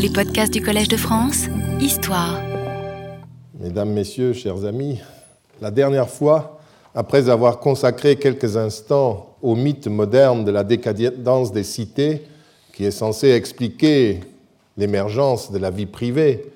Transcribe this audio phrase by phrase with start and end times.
[0.00, 1.46] Les podcasts du Collège de France,
[1.80, 2.40] Histoire.
[3.58, 5.00] Mesdames, Messieurs, chers amis,
[5.60, 6.60] la dernière fois,
[6.94, 12.22] après avoir consacré quelques instants au mythe moderne de la décadence des cités,
[12.72, 14.20] qui est censé expliquer
[14.76, 16.52] l'émergence de la vie privée,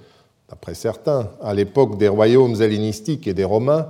[0.49, 3.89] d'après certains, à l'époque des royaumes hellénistiques et des Romains,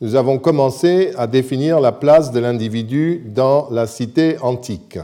[0.00, 4.98] nous avons commencé à définir la place de l'individu dans la cité antique.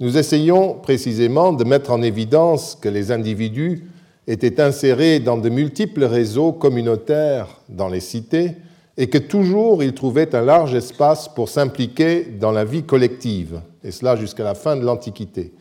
[0.00, 3.84] Nous essayons précisément de mettre en évidence que les individus
[4.26, 8.56] étaient insérés dans de multiples réseaux communautaires dans les cités
[8.96, 13.90] et que toujours ils trouvaient un large espace pour s'impliquer dans la vie collective, et
[13.90, 15.52] cela jusqu'à la fin de l'Antiquité.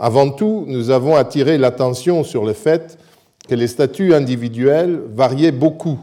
[0.00, 2.98] Avant tout, nous avons attiré l'attention sur le fait
[3.48, 6.00] que les statuts individuels variaient beaucoup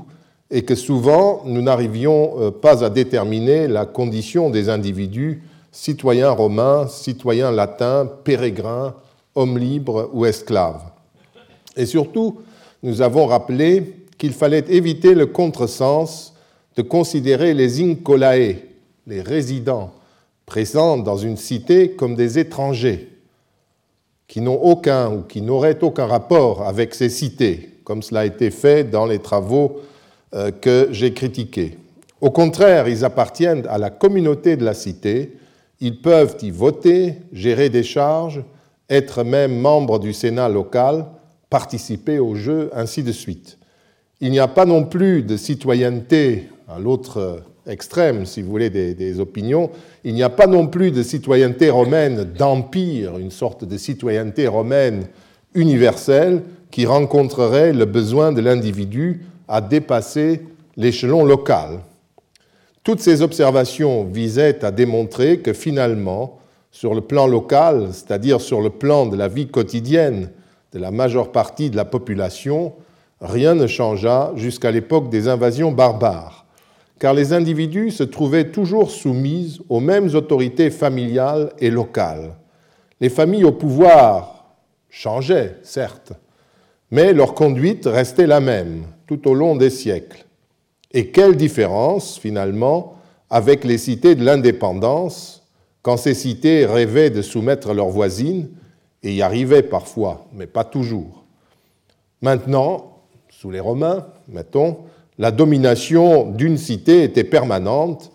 [0.50, 5.42] et que souvent nous n'arrivions euh, pas à déterminer la condition des individus,
[5.76, 8.96] citoyens romains, citoyens latins, pérégrins,
[9.36, 10.82] hommes libres ou esclaves.
[11.76, 12.40] Et surtout,
[12.82, 16.34] nous avons rappelé qu'il fallait éviter le contresens
[16.78, 18.56] de considérer les incolae,
[19.06, 19.92] les résidents
[20.46, 23.10] présents dans une cité, comme des étrangers
[24.30, 28.50] qui n'ont aucun ou qui n'auraient aucun rapport avec ces cités, comme cela a été
[28.50, 29.82] fait dans les travaux
[30.34, 31.78] euh, que j'ai critiqués.
[32.22, 35.34] Au contraire, ils appartiennent à la communauté de la cité,
[35.80, 38.44] ils peuvent y voter, gérer des charges,
[38.90, 41.06] être même membres du Sénat local,
[41.50, 43.58] participer au jeu, ainsi de suite.
[44.22, 49.20] Il n'y a pas non plus de citoyenneté, à l'autre extrême, si vous voulez, des,
[49.20, 49.70] opinions,
[50.04, 55.08] il n'y a pas non plus de citoyenneté romaine d'empire, une sorte de citoyenneté romaine
[55.54, 60.42] universelle qui rencontrerait le besoin de l'individu à dépasser
[60.78, 61.80] l'échelon local.
[62.86, 66.40] Toutes ces observations visaient à démontrer que finalement,
[66.72, 70.30] sur le plan local, c'est-à-dire sur le plan de la vie quotidienne
[70.72, 72.74] de la majeure partie de la population,
[73.20, 76.46] rien ne changea jusqu'à l'époque des invasions barbares
[77.00, 82.36] car les individus se trouvaient toujours soumis aux mêmes autorités familiales et locales.
[83.02, 84.56] Les familles au pouvoir
[84.90, 86.14] changeaient, certes,
[86.92, 90.25] mais leur conduite restait la même tout au long des siècles.
[90.96, 92.96] Et quelle différence, finalement,
[93.30, 95.44] avec les cités de l'indépendance,
[95.82, 98.48] quand ces cités rêvaient de soumettre leurs voisines,
[99.04, 101.26] et y arrivaient parfois, mais pas toujours.
[102.22, 104.78] Maintenant, sous les Romains, mettons,
[105.18, 108.12] la domination d'une cité était permanente,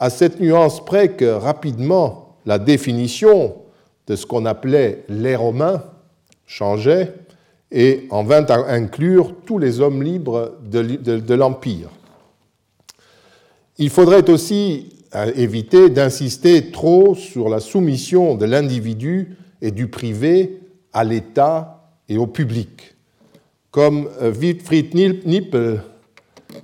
[0.00, 3.54] à cette nuance près que rapidement la définition
[4.06, 5.82] de ce qu'on appelait les Romains
[6.46, 7.12] changeait
[7.70, 11.90] et en vint à inclure tous les hommes libres de, l'Empire.
[13.78, 20.60] Il faudrait aussi euh, éviter d'insister trop sur la soumission de l'individu et du privé
[20.92, 22.94] à l'État et au public.
[23.72, 24.94] Comme euh, Wilfried
[25.26, 25.82] Nippel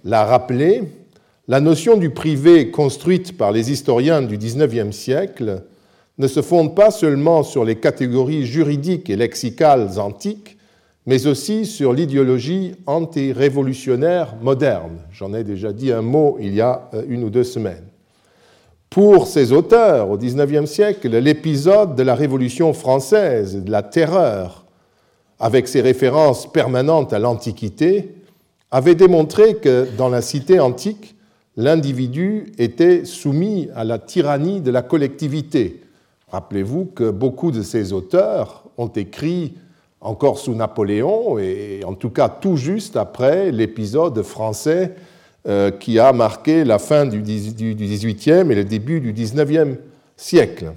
[0.04, 0.82] l'a rappelé,
[1.48, 5.64] la notion du privé construite par les historiens du XIXe siècle
[6.16, 10.58] ne se fonde pas seulement sur les catégories juridiques et lexicales antiques,
[11.10, 14.98] mais aussi sur l'idéologie anti-révolutionnaire moderne.
[15.10, 17.82] J'en ai déjà dit un mot il y a euh, une ou deux semaines.
[18.90, 24.64] Pour ces auteurs, au XIXe siècle, l'épisode de la Révolution française, de la terreur,
[25.40, 28.14] avec ses références permanentes à l'Antiquité,
[28.70, 31.16] avait démontré que dans la cité antique,
[31.56, 35.82] l'individu était soumis à la tyrannie de la collectivité.
[36.28, 39.54] Rappelez-vous que beaucoup de ces auteurs ont écrit
[40.00, 44.94] encore sous Napoléon, et en tout cas tout juste après l'épisode français
[45.46, 49.76] euh, qui a marqué la fin du XVIIIe et le début du XIXe
[50.16, 50.72] siècle.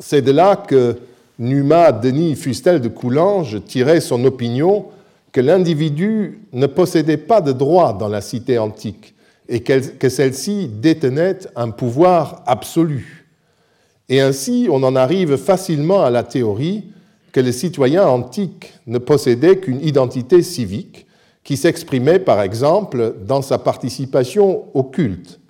[0.00, 0.98] C'est de là que
[1.38, 4.86] Numa Denis Fustel de Coulanges tirait son opinion
[5.32, 9.14] que l'individu ne possédait pas de droit dans la cité antique
[9.48, 13.26] et que celle-ci détenait un pouvoir absolu.
[14.08, 16.84] Et ainsi, on en arrive facilement à la théorie
[17.32, 21.06] que les citoyens antiques ne possédaient qu'une identité civique
[21.42, 25.40] qui s'exprimait par exemple dans sa participation au culte.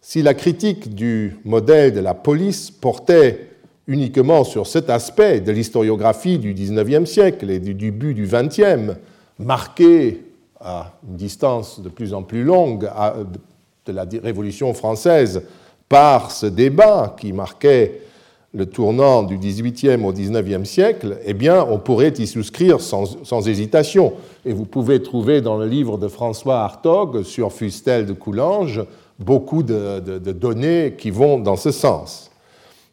[0.00, 3.50] Si la critique du modèle de la police portait
[3.86, 8.96] uniquement sur cet aspect de l'historiographie du XIXe siècle et du début du XXe,
[9.38, 10.24] marqué
[10.60, 12.90] à une distance de plus en plus longue
[13.86, 15.42] de la Révolution française
[15.88, 18.00] par ce débat qui marquait
[18.54, 24.12] le tournant du XVIIIe au XIXe siècle, eh bien, on pourrait y souscrire sans, hésitation.
[24.44, 28.82] Et vous pouvez trouver dans le livre de François Hartog sur Fustel de Coulanges
[29.18, 32.30] beaucoup de, données qui vont dans ce sens.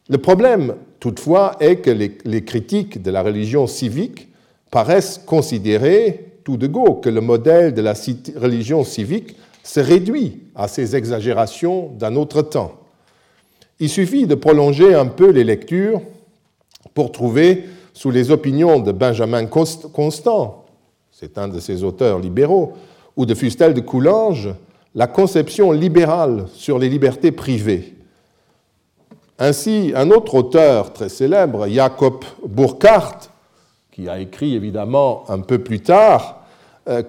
[0.08, 4.28] Le problème, toutefois, est que les, critiques de la religion civique
[4.70, 7.94] paraissent considérer tout de go que le modèle de la
[8.36, 12.79] religion civique se réduit à ces exagérations d'un autre temps.
[13.80, 16.02] Il suffit de prolonger un peu les lectures
[16.92, 20.64] pour trouver, sous les opinions de Benjamin Constant,
[21.10, 22.74] c'est un de ses auteurs libéraux,
[23.16, 24.50] ou de Fustel de Coulanges,
[24.94, 27.94] la conception libérale sur les libertés privées.
[29.38, 33.30] Ainsi, un autre auteur très célèbre, Jacob Burckhardt,
[33.90, 36.44] qui a écrit évidemment un peu plus tard,
[36.88, 37.02] euh,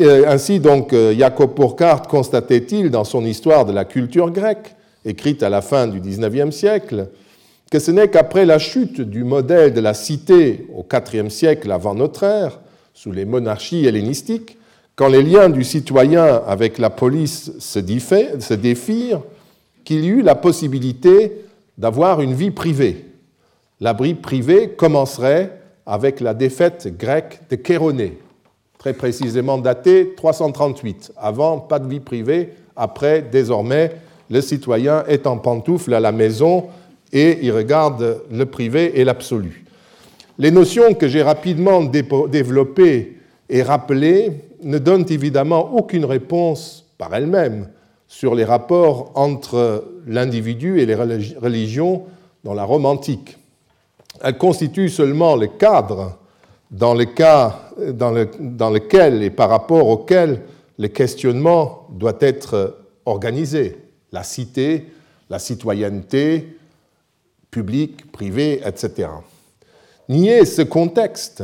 [0.00, 5.42] euh, ainsi donc euh, Jacob Burckhardt constatait-il dans son histoire de la culture grecque, écrite
[5.42, 7.08] à la fin du XIXe siècle,
[7.70, 11.94] que ce n'est qu'après la chute du modèle de la cité au IVe siècle avant
[11.94, 12.60] notre ère,
[12.94, 14.58] sous les monarchies hellénistiques,
[14.94, 19.22] quand les liens du citoyen avec la police se défirent,
[19.84, 21.32] qu'il y eut la possibilité
[21.78, 23.06] d'avoir une vie privée.
[23.80, 28.18] La vie privée commencerait avec la défaite grecque de Chéronée,
[28.78, 31.12] très précisément datée 338.
[31.16, 32.50] Avant, pas de vie privée.
[32.76, 33.92] Après, désormais,
[34.30, 36.66] le citoyen est en pantoufle à la maison
[37.12, 39.64] et il regarde le privé et l'absolu.
[40.38, 44.32] Les notions que j'ai rapidement développées et rappelées
[44.62, 47.68] ne donnent évidemment aucune réponse par elles-mêmes
[48.08, 52.04] sur les rapports entre l'individu et les religions
[52.44, 53.38] dans la Rome antique.
[54.22, 56.18] Elles constituent seulement le cadre
[56.70, 60.40] dans, dans lequel et par rapport auquel
[60.78, 63.76] le questionnement doit être organisé.
[64.12, 64.86] La cité,
[65.30, 66.56] la citoyenneté,
[67.50, 69.08] publique, privée, etc.
[70.08, 71.42] Nier ce contexte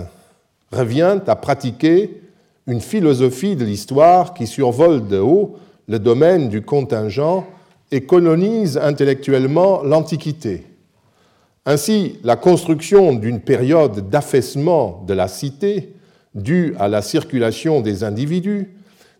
[0.73, 2.21] revient à pratiquer
[2.67, 5.57] une philosophie de l'histoire qui survole de haut
[5.89, 7.47] le domaine du contingent
[7.91, 10.67] et colonise intellectuellement l'Antiquité.
[11.65, 15.95] Ainsi, la construction d'une période d'affaissement de la cité,
[16.35, 18.71] due à la circulation des individus,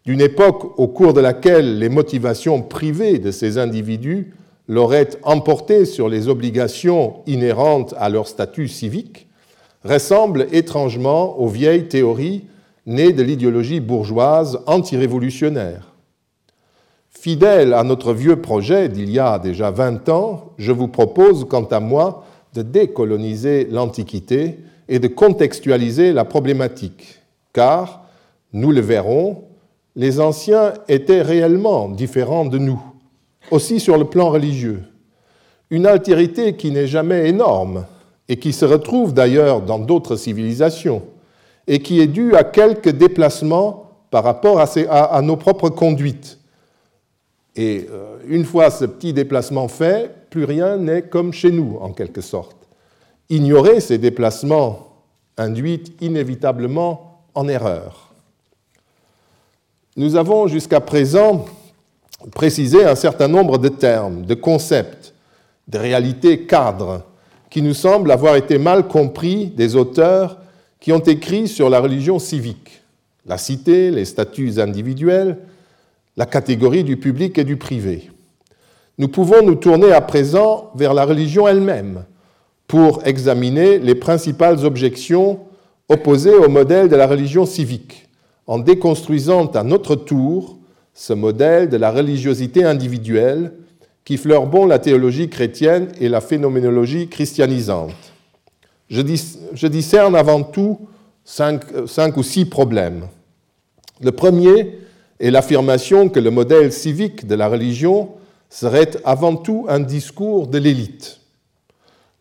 [0.09, 4.33] d'une époque au cours de laquelle les motivations privées de ces individus
[4.67, 9.29] l'auraient emporté sur les obligations inhérentes à leur statut civique,
[9.85, 12.47] ressemble étrangement aux vieilles théories
[12.87, 15.93] nées de l'idéologie bourgeoise antirévolutionnaire.
[17.11, 21.65] Fidèle à notre vieux projet d'il y a déjà 20 ans, je vous propose, quant
[21.65, 27.19] à moi, de décoloniser l'Antiquité et de contextualiser la problématique,
[27.53, 28.07] car,
[28.55, 29.45] nous le verrons,
[29.99, 32.81] les anciens étaient réellement différents de nous,
[33.51, 34.85] aussi sur le plan religieux.
[35.71, 37.85] Une altérité qui n'est jamais énorme
[38.29, 41.03] et qui se retrouve d'ailleurs dans d'autres civilisations
[41.67, 46.39] et qui est due à quelques déplacements par rapport à, nos propres conduites
[47.57, 51.91] et euh, une fois ce petit déplacement fait, plus rien n'est comme chez nous, en
[51.91, 52.57] quelque sorte.
[53.31, 54.93] Ignorer ces déplacements
[55.37, 58.08] induit inévitablement en erreur.
[59.99, 61.47] Nous avons jusqu'à présent
[62.33, 65.13] précisé un certain nombre de termes, de concepts,
[65.67, 67.03] de réalités cadres,
[67.51, 70.39] qui nous semblent avoir été mal compris des auteurs
[70.79, 72.81] qui ont écrit sur la religion civique,
[73.27, 75.39] la cité, les statuts individuels,
[76.17, 78.09] la catégorie du public et du privé.
[78.99, 82.05] Nous pouvons nous tourner à présent vers la religion elle-même
[82.69, 85.41] pour examiner les principales objections
[85.89, 88.08] opposées au modèle de la religion civique,
[88.49, 90.59] en déconstruisant à notre tour
[90.95, 93.53] ce modèle de la religiosité individuelle
[94.05, 97.93] qui fleure bon la théologie chrétienne et la phénoménologie christianisante.
[98.89, 100.89] Je, discerne avant tout
[101.25, 101.63] cinq,
[102.17, 103.07] ou six problèmes.
[104.01, 104.79] Le premier
[105.21, 108.13] et l'affirmation que le modèle civique de la religion
[108.49, 111.21] serait avant tout un discours de l'élite.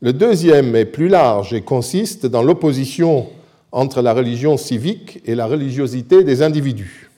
[0.01, 3.27] Le deuxième est plus large et consiste dans l'opposition
[3.71, 7.09] entre la religion civique et la religiosité des individus.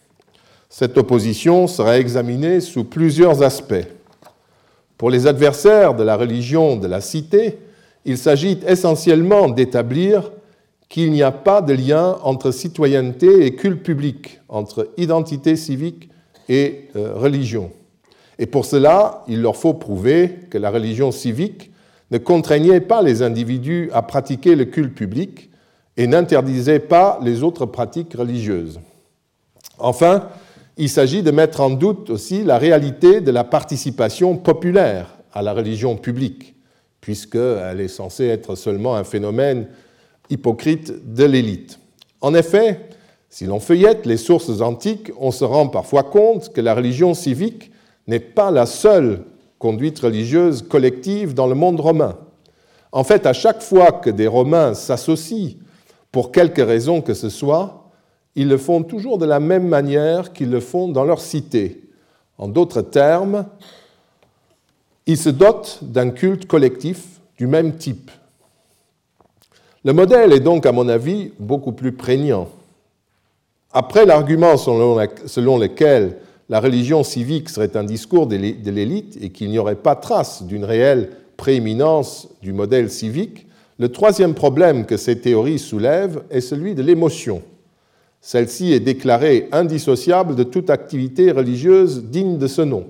[0.70, 3.88] Cette opposition sera examinée sous plusieurs aspects.
[4.98, 7.58] Pour les adversaires de la religion de la cité,
[8.06, 10.32] il s'agit essentiellement d'établir
[10.90, 16.10] qu'il n'y a pas de lien entre citoyenneté et culte public, entre identité civique
[16.50, 17.72] et euh, religion.
[18.40, 21.72] Et pour cela, il leur faut prouver que la religion civique
[22.10, 25.50] ne contraignait pas les individus à pratiquer le culte public
[26.00, 28.80] et n'interdisait pas les autres pratiques religieuses.
[29.78, 30.30] Enfin,
[30.78, 35.52] il s'agit de mettre en doute aussi la réalité de la participation populaire à la
[35.52, 36.56] religion publique,
[37.02, 39.68] puisqu'elle est censée être seulement un phénomène
[40.30, 41.80] hypocrite de l'élite.
[42.22, 42.80] En effet,
[43.30, 47.74] si l'on feuillette les sources antiques, on se rend parfois compte que la religion civique
[48.08, 49.26] n'est pas la seule
[49.58, 52.18] conduite religieuse collective dans le monde romain.
[52.94, 55.58] En fait, à chaque fois que des Romains s'associent
[56.12, 57.90] pour quelque raison que ce soit,
[58.36, 61.82] ils le font toujours de la même manière qu'ils le font dans leur cité.
[62.38, 63.46] En d'autres termes,
[65.06, 68.12] ils se dotent d'un culte collectif du même type.
[69.84, 72.48] Le modèle est donc, à mon avis, beaucoup plus prégnant.
[73.72, 74.96] Après l'argument selon,
[75.58, 76.18] lequel
[76.50, 80.66] la religion civique serait un discours de l'élite et qu'il n'y aurait pas trace d'une
[80.66, 83.48] réelle prééminence du modèle civique,
[83.80, 87.42] le troisième problème que ces théories soulèvent est celui de l'émotion.
[88.20, 92.88] Celle-ci est déclarée indissociable de toute activité religieuse digne de ce nom.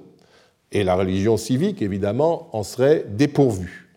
[0.71, 3.87] Et la religion civique, évidemment, en serait dépourvue.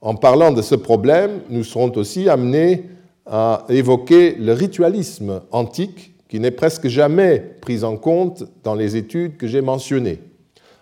[0.00, 2.86] En parlant de ce problème, nous serons aussi amenés
[3.26, 9.36] à évoquer le ritualisme antique qui n'est presque jamais pris en compte dans les études
[9.36, 10.18] que j'ai mentionnées.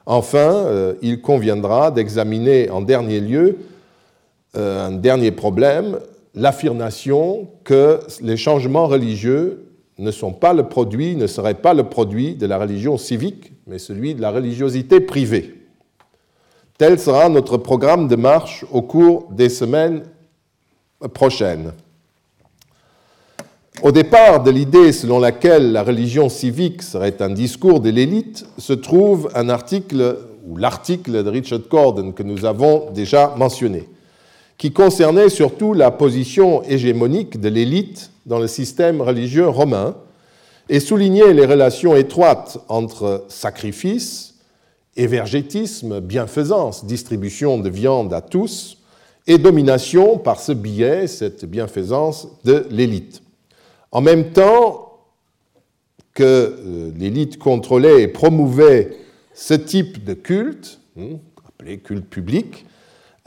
[0.07, 3.59] Enfin, euh, il conviendra d'examiner en dernier lieu
[4.55, 5.99] un dernier problème,
[6.35, 9.65] l'affirmation que les changements religieux
[9.99, 13.79] ne sont pas le produit, ne seraient pas le produit de la religion civique, mais
[13.79, 15.55] celui de la religiosité privée.
[16.79, 20.05] Tel sera notre programme de marche au cours des semaines
[21.13, 21.73] prochaines.
[23.83, 28.73] Au départ de l'idée selon laquelle la religion civique serait un discours de l'élite se
[28.73, 33.89] trouve un article, ou l'article de Richard Corden que nous avons déjà mentionné,
[34.59, 39.97] qui concernait surtout la position hégémonique de l'élite dans le système religieux romain
[40.69, 44.35] et soulignait les relations étroites entre sacrifice,
[44.97, 48.79] évergétisme, bienfaisance, distribution de viande à tous,
[49.29, 53.23] et domination par ce biais, cette bienfaisance de l'élite.
[53.93, 54.99] En même temps
[56.15, 58.97] que euh, l'élite contrôlait et promouvait
[59.35, 62.67] ce type de culte, hein, appelé culte public,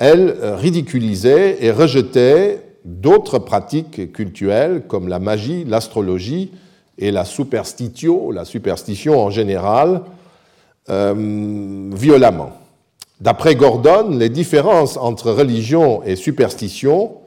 [0.01, 6.51] elle euh, ridiculisait et rejetait d'autres pratiques cultuelles comme la magie, l'astrologie
[6.97, 7.23] et la
[8.33, 10.01] la superstition en général,
[10.89, 12.51] euh, violemment.
[13.19, 17.17] D'après Gordon, les différences entre religion et superstition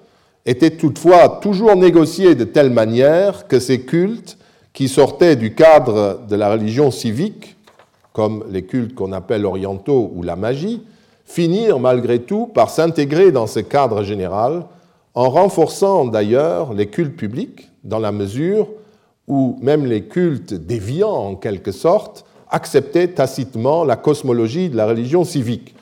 [0.45, 4.37] étaient toutefois toujours négociées de telle manière que ces cultes,
[4.73, 7.55] qui sortaient du cadre de la religion civique,
[8.13, 10.83] comme les cultes qu'on appelle orientaux ou la magie,
[11.25, 14.65] finirent malgré tout par s'intégrer dans ce cadre général
[15.15, 18.69] en renforçant d'ailleurs les cultes publics, dans la mesure
[19.27, 25.25] où même les cultes déviants, en quelque sorte, acceptaient tacitement la cosmologie de la religion
[25.25, 25.75] civique.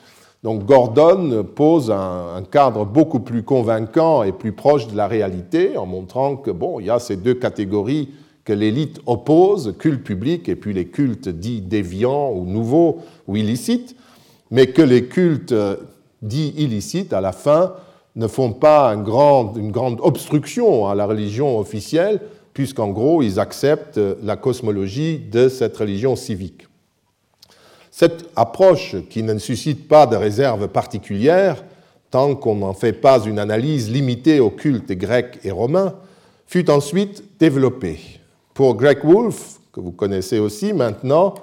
[0.43, 5.85] Donc Gordon pose un, cadre beaucoup plus convaincant et plus proche de la réalité en
[5.85, 8.09] montrant que bon, il y a ces deux catégories
[8.43, 13.95] que l'élite oppose, culte public et puis les cultes dits déviants ou nouveaux ou illicites,
[14.53, 15.55] mais que les cultes
[16.21, 17.73] dits illicites, à la fin,
[18.15, 19.01] ne font pas une
[19.71, 22.21] grande obstruction à la religion officielle,
[22.53, 26.67] puisqu'en gros, ils acceptent la cosmologie de cette religion civique.
[27.89, 31.63] Cette approche, qui ne suscite pas de réserve particulière,
[32.11, 35.95] tant qu'on n'en fait pas une analyse limitée aux cultes grecs et romains,
[36.45, 37.99] fut ensuite développée.
[38.53, 41.33] Pour Greg Wolfe, que vous connaissez aussi maintenant,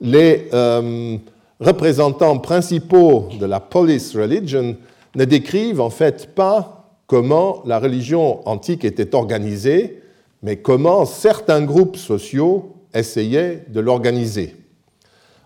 [0.00, 1.18] les euh,
[1.64, 4.76] représentants principaux de la police religion
[5.16, 10.02] ne décrivent en fait pas comment la religion antique était organisée,
[10.42, 14.56] mais comment certains groupes sociaux essayaient de l'organiser.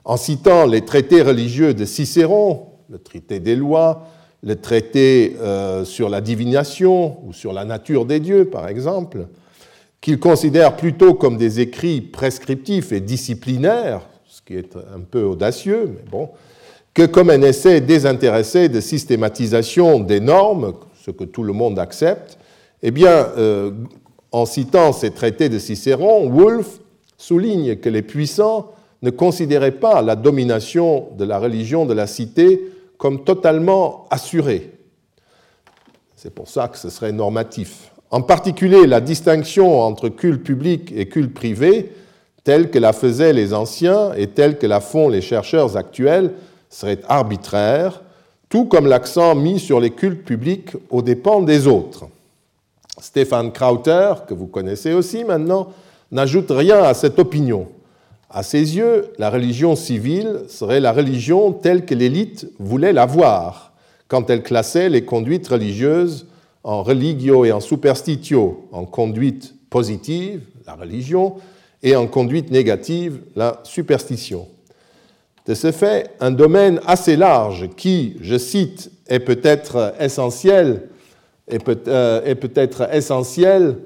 [0.05, 4.07] En citant les traités religieux de Cicéron, le traité des lois,
[4.43, 9.29] le traité euh, sur la divination ou sur la nature des dieux, par exemple,
[10.01, 14.09] qu'il considère plutôt comme des écrits prescriptifs et disciplinaires,
[14.39, 16.31] ce qui est un peu audacieux, mais bon,
[16.95, 22.39] que comme un essai désintéressé de systématisation des normes, ce que tout le monde accepte,
[22.83, 23.73] eh bien, euh,
[24.31, 26.79] en citant ces traités de Cicéron, Wolff
[27.17, 28.71] souligne que les puissants
[29.03, 34.71] ne considéraient pas la domination de la religion de la cité comme totalement assurée.
[36.15, 37.91] C'est pour ça que ce serait normatif.
[38.11, 41.91] En particulier, la distinction entre culte public et culte privé,
[42.49, 46.33] telle que la faisaient les anciens et telle que la font les chercheurs actuels,
[46.71, 48.01] serait arbitraire,
[48.49, 52.07] tout comme l'accent mis sur les cultes publics aux dépens des autres.
[52.99, 55.75] Stéphane Krauter, que vous connaissez aussi maintenant,
[56.11, 57.69] n'ajoute rien à cette opinion.
[58.31, 63.75] À ses yeux, la religion civile serait la religion telle que l'élite voulait la voir
[64.09, 66.27] quand elle classait les conduites religieuses
[66.65, 71.37] en religio et en superstitio, en conduite positive, la religion,
[71.83, 74.49] et en conduite négative, la superstition.
[75.47, 80.89] De ce fait, un domaine assez large qui, je cite, est peut-être essentiel
[81.51, 83.79] est peut-être essentielle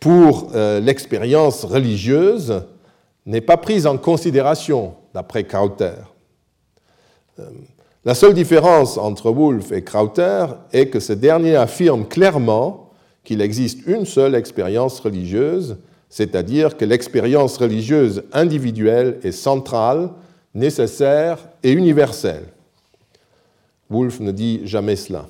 [0.00, 2.62] pour l'expérience religieuse
[3.26, 5.92] n'est pas prise en considération d'après Krauter.
[8.04, 12.90] La seule différence entre Wolff et Krauter est que ce dernier affirme clairement
[13.22, 15.76] qu'il existe une seule expérience religieuse,
[16.12, 20.10] c'est-à-dire que l'expérience religieuse individuelle est centrale,
[20.54, 22.44] nécessaire et universelle.
[23.88, 25.26] Wolff ne dit jamais cela.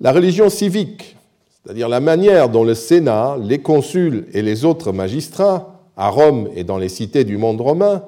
[0.00, 1.16] La religion civique,
[1.64, 6.62] c'est-à-dire la manière dont le Sénat, les consuls et les autres magistrats, à Rome et
[6.62, 8.04] dans les cités du monde romain,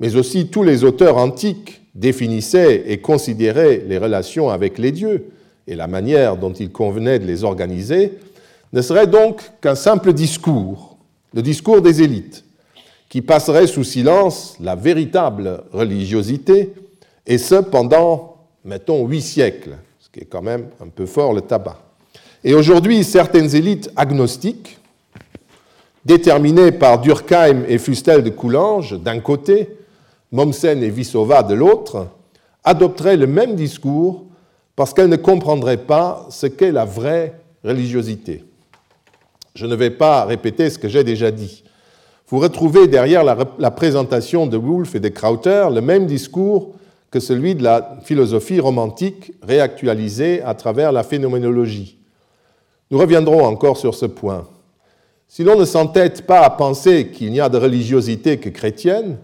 [0.00, 5.26] mais aussi tous les auteurs antiques, définissait et considérait les relations avec les dieux
[5.68, 8.14] et la manière dont il convenait de les organiser,
[8.72, 10.91] ne serait donc qu'un simple discours,
[11.34, 12.44] le discours des élites,
[13.08, 16.72] qui passerait sous silence la véritable religiosité,
[17.26, 21.42] et ce pendant, mettons, huit siècles, ce qui est quand même un peu fort le
[21.42, 21.78] tabac.
[22.44, 24.78] Et aujourd'hui, certaines élites agnostiques,
[26.04, 29.68] déterminées par Durkheim et Fustel de Coulanges d'un côté,
[30.32, 32.08] Mommsen et Vissova de l'autre,
[32.64, 34.24] adopteraient le même discours
[34.74, 38.44] parce qu'elles ne comprendraient pas ce qu'est la vraie religiosité.
[39.54, 41.64] Je ne vais pas répéter ce que j'ai déjà dit.
[42.28, 46.72] Vous retrouvez derrière la, présentation de Wolff et de Krauter le même discours
[47.10, 51.98] que celui de la philosophie romantique réactualisée à travers la phénoménologie.
[52.90, 54.46] Nous reviendrons encore sur ce point.
[55.28, 59.18] Si l'on ne s'entête pas à penser qu'il n'y a de religiosité que chrétienne,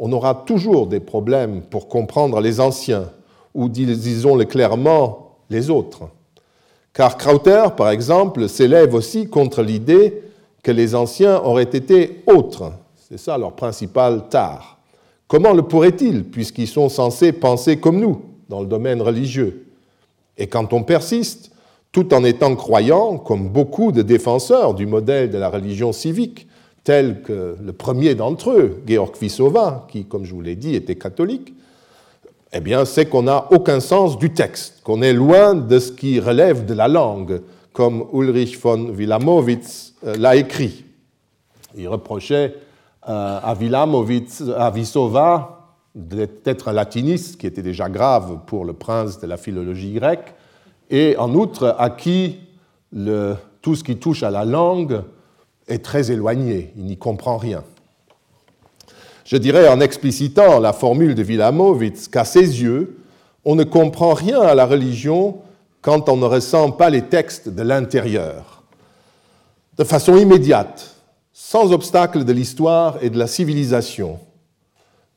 [0.00, 3.10] on aura toujours des problèmes pour comprendre les anciens,
[3.54, 6.08] ou disons-le clairement, les autres.
[6.98, 10.20] Car Krauter, par exemple, s'élève aussi contre l'idée
[10.64, 12.72] que les anciens auraient été autres.
[12.96, 14.80] C'est ça leur principal tard.
[15.28, 19.68] Comment le pourraient-ils, puisqu'ils sont censés penser comme nous dans le domaine religieux?
[20.38, 21.52] Et quand on persiste,
[21.92, 26.48] tout en étant croyant, comme beaucoup de défenseurs du modèle de la religion civique,
[26.82, 30.96] tels que le premier d'entre eux, Georg Vissova, qui, comme je vous l'ai dit, était
[30.96, 31.54] catholique,
[32.52, 36.18] eh bien, c'est qu'on n'a aucun sens du texte, qu'on est loin de ce qui
[36.18, 40.84] relève de la langue, comme Ulrich von Wilamowitz euh, l'a écrit.
[41.76, 42.54] Il reprochait
[43.08, 45.54] euh, à Wilamowitz, à Vissova,
[45.94, 50.34] d'être un latiniste, qui était déjà grave pour le prince de la philologie grecque,
[50.90, 52.40] et en outre à qui
[53.60, 55.02] tout ce qui touche à la langue
[55.66, 57.62] est très éloigné, il n'y comprend rien.
[59.28, 62.96] Je dirais en explicitant la formule de Wilamowitz qu'à ses yeux,
[63.44, 65.36] on ne comprend rien à la religion
[65.82, 68.62] quand on ne ressent pas les textes de l'intérieur.
[69.76, 70.94] De façon immédiate,
[71.34, 74.18] sans obstacle de l'histoire et de la civilisation.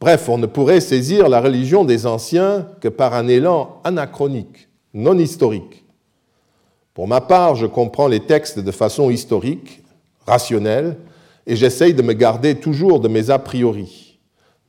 [0.01, 5.17] Bref, on ne pourrait saisir la religion des anciens que par un élan anachronique, non
[5.17, 5.85] historique.
[6.93, 9.81] Pour ma part, je comprends les textes de façon historique
[10.27, 10.97] rationnel,
[11.47, 14.19] et j'essaye de me garder toujours de mes a priori.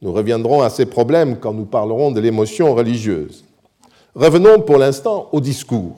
[0.01, 3.45] Nous reviendrons à ces problèmes quand nous parlerons de l'émotion religieuse.
[4.15, 5.97] Revenons pour l'instant au discours.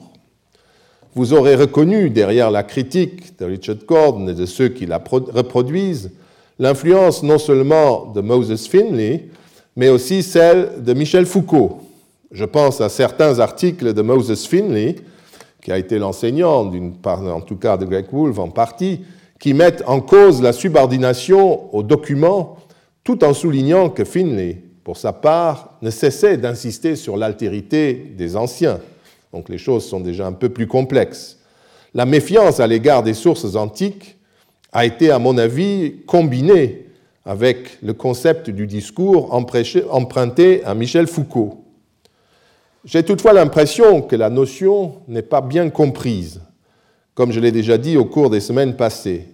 [1.15, 6.11] Vous aurez reconnu derrière la critique de Richard Gordon et de ceux qui la reproduisent
[6.59, 9.29] l'influence non seulement de Moses Finley,
[9.75, 11.81] mais aussi celle de Michel Foucault.
[12.31, 14.95] Je pense à certains articles de Moses Finley,
[15.61, 16.71] qui a été l'enseignant,
[17.05, 19.01] en tout cas de Greg Wolfe en partie,
[19.45, 22.57] qui mettent en cause la subordination aux documents,
[23.03, 28.79] tout en soulignant que Finlay, pour sa part, ne cessait d'insister sur l'altérité des anciens.
[29.31, 31.37] Donc les choses sont déjà un peu plus complexes.
[31.93, 34.17] La méfiance à l'égard des sources antiques
[34.71, 36.87] a été, à mon avis, combinée
[37.23, 41.63] avec le concept du discours emprunté à Michel Foucault.
[42.83, 46.41] J'ai toutefois l'impression que la notion n'est pas bien comprise
[47.15, 49.25] comme je l'ai déjà dit au cours des semaines passées.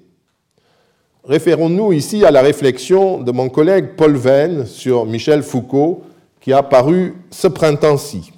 [1.23, 6.01] Référons-nous ici à la réflexion de mon collègue Paul Venn sur Michel Foucault,
[6.39, 8.31] qui a paru ce printemps-ci.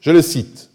[0.00, 0.70] Je le cite.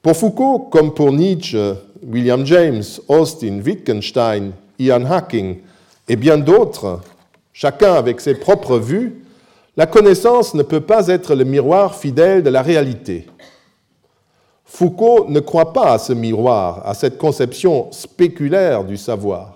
[0.00, 5.58] Pour Foucault, comme pour Nietzsche, William James, Austin, Wittgenstein, Ian Hacking
[6.08, 7.00] et bien d'autres,
[7.52, 9.22] chacun avec ses propres vues,
[9.76, 13.26] la connaissance ne peut pas être le miroir fidèle de la réalité.
[14.64, 19.55] Foucault ne croit pas à ce miroir, à cette conception spéculaire du savoir.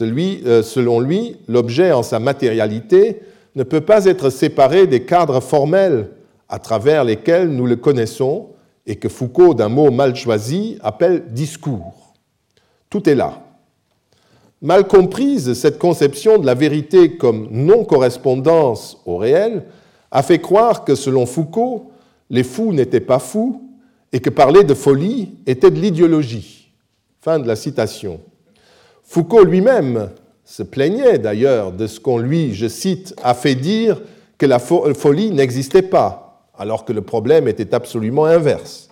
[0.00, 3.20] Euh, selon lui, l'objet en sa matérialité
[3.54, 6.10] ne peut pas être séparé des cadres formels
[6.48, 8.48] à travers lesquels nous le connaissons
[8.86, 12.14] et que Foucault, d'un mot mal choisi, appelle discours.
[12.90, 13.42] Tout est là.
[14.60, 19.64] Mal comprise, cette conception de la vérité comme non-correspondance au réel
[20.10, 21.90] a fait croire que, selon Foucault,
[22.30, 23.68] les fous n'étaient pas fous,
[24.12, 26.70] et que parler de folie était de l'idéologie.
[27.20, 28.20] Fin de la citation.
[29.12, 30.08] Foucault lui-même
[30.42, 34.00] se plaignait d'ailleurs de ce qu'on lui, je cite, a fait dire
[34.38, 38.88] que la folie n'existait pas, alors que le problème était absolument inverse.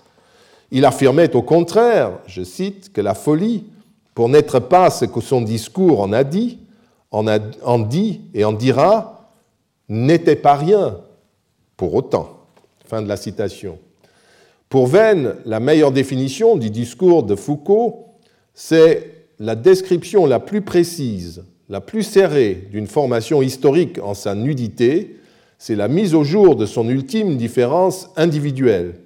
[0.70, 3.64] Il affirmait au contraire, je cite, que la folie,
[4.12, 6.58] pour n'être pas ce que son discours en a dit,
[7.10, 9.30] en, dit et en dira,
[9.88, 10.98] n'était pas rien
[11.78, 12.44] pour autant.
[12.84, 13.78] Fin de la citation.
[14.68, 18.08] Pour Venn, la meilleure définition du discours de Foucault,
[18.52, 25.16] c'est la description la plus précise, la plus serrée d'une formation historique en sa nudité,
[25.58, 28.96] c'est la mise au jour de son ultime différence individuelle.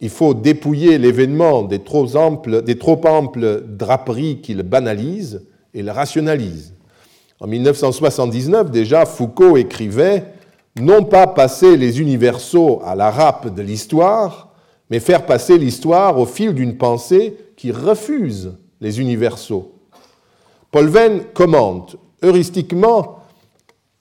[0.00, 2.62] Il faut dépouiller l'événement des trop amples,
[3.66, 6.74] draperies qui le banalisent et le rationalisent.
[7.40, 10.24] En 1979, déjà, Foucault écrivait
[10.78, 14.52] Non pas passer les universaux à la râpe de l'histoire,
[14.90, 19.72] mais faire passer l'histoire au fil d'une pensée qui refuse les universaux.
[20.70, 23.20] Paul Venn commente Heuristiquement,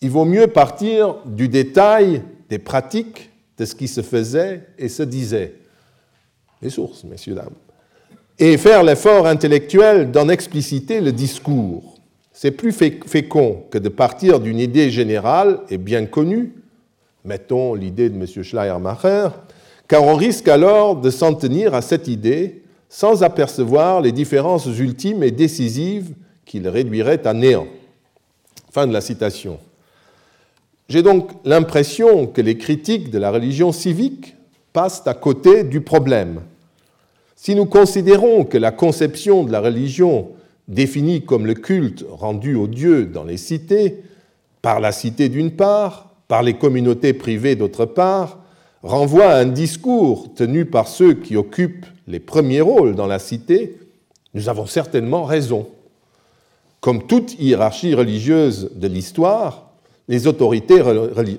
[0.02, 5.04] il vaut mieux partir du détail des pratiques, de ce qui se faisait et se
[5.04, 5.56] disait.
[6.62, 7.56] Les sources, messieurs, dames.
[8.38, 11.98] Et faire l'effort intellectuel d'en expliciter le discours.
[12.32, 16.54] C'est plus fécond que de partir d'une idée générale et bien connue,
[17.24, 18.26] mettons l'idée de M.
[18.44, 19.30] Schleiermacher,
[19.88, 22.62] car on risque alors de s'en tenir à cette idée
[22.94, 27.68] sans apercevoir les différences ultimes et décisives qui le réduiraient à néant.
[28.70, 29.60] Fin de la citation.
[30.90, 34.36] J'ai donc l'impression que les critiques de la religion civique
[34.74, 36.42] passent à côté du problème.
[37.38, 40.28] Si nous considérons que la conception de la religion
[40.68, 44.04] définie comme le culte rendu aux dieux dans les cités,
[44.62, 48.40] par la cité d'une part, par les communautés privées d'autre part,
[48.84, 53.78] renvoie à un discours tenu par ceux qui occupent les premiers rôles dans la cité,
[54.34, 55.68] nous avons certainement raison.
[56.80, 59.72] Comme toute hiérarchie religieuse de l'histoire,
[60.08, 60.82] les autorités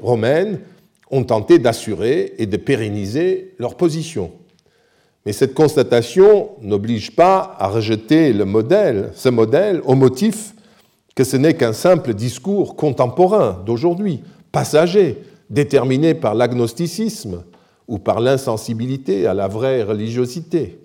[0.03, 0.61] romaines
[1.11, 4.31] ont tenté d'assurer et de pérenniser leur position.
[5.27, 10.55] Mais cette constatation n'oblige pas à rejeter ce modèle au motif
[11.15, 15.19] que ce n'est qu'un simple discours contemporain d'aujourd'hui, passager,
[15.51, 17.45] déterminé par l'agnosticisme
[17.89, 20.79] ou par l'insensibilité à la vraie religiosité.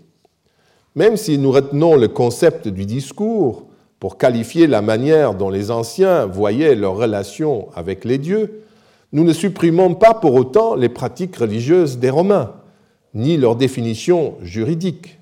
[0.96, 3.66] Même si nous retenons le concept du discours
[4.00, 8.64] pour qualifier la manière dont les anciens voyaient leur relation avec les dieux,
[9.14, 12.54] nous ne supprimons pas pour autant les pratiques religieuses des Romains,
[13.14, 15.20] ni leur définition juridique.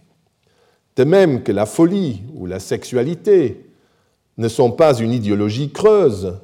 [0.96, 3.66] De même que la folie ou la sexualité
[4.38, 6.36] ne sont pas une idéologie creuse,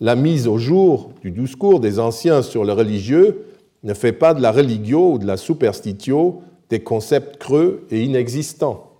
[0.00, 3.44] la mise au jour du discours des anciens sur le religieux
[3.82, 8.90] ne fait pas de la religio ou de la superstitio des concepts creux et inexistants.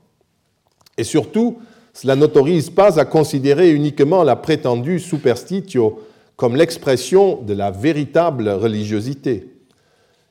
[0.97, 1.59] Et surtout,
[1.93, 6.01] cela n'autorise pas à considérer uniquement la prétendue superstitio
[6.37, 9.51] comme l'expression de la véritable religiosité.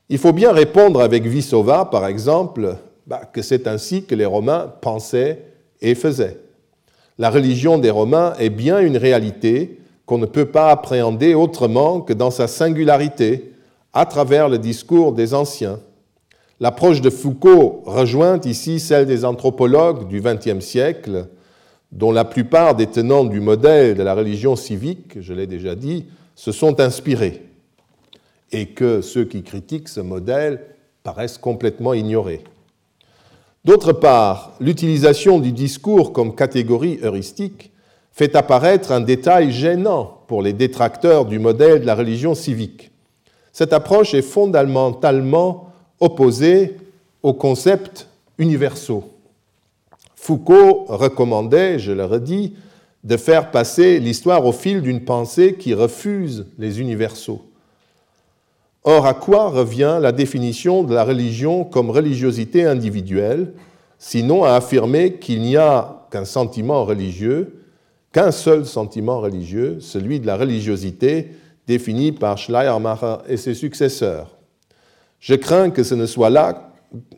[0.10, 4.74] Il faut bien répondre avec Visova, par exemple, bah, que c'est ainsi que les Romains
[4.82, 5.46] pensaient
[5.82, 6.40] et faisaient.
[7.20, 12.14] La religion des Romains est bien une réalité qu'on ne peut pas appréhender autrement que
[12.14, 13.52] dans sa singularité,
[13.94, 15.80] à travers le discours des anciens.
[16.60, 21.28] L'approche de Foucault rejoint ici celle des anthropologues du XXe siècle,
[21.92, 26.06] dont la plupart des tenants du modèle de la religion civique, je l'ai déjà dit,
[26.36, 27.44] se sont inspirés,
[28.52, 30.62] et que ceux qui critiquent ce modèle
[31.04, 32.44] paraissent complètement ignorer.
[33.66, 37.72] D'autre part, l'utilisation du discours comme catégorie heuristique
[38.12, 42.92] fait apparaître un détail gênant pour les détracteurs du modèle de la religion civique.
[43.52, 46.78] Cette approche est fondamentalement opposée
[47.24, 48.08] aux concepts
[48.38, 49.04] universaux.
[50.16, 52.54] Foucault recommandait, je le redis,
[53.04, 57.42] de faire passer l'histoire au fil d'une pensée qui refuse les universaux.
[58.84, 63.54] Or, à quoi revient la définition de la religion comme religiosité individuelle,
[63.98, 67.66] sinon à affirmer qu'il n'y a qu'un sentiment religieux,
[68.12, 71.32] qu'un seul sentiment religieux, celui de la religiosité
[71.70, 74.36] défini par Schleiermacher et ses successeurs.
[75.20, 76.74] Je crains que ce ne soit là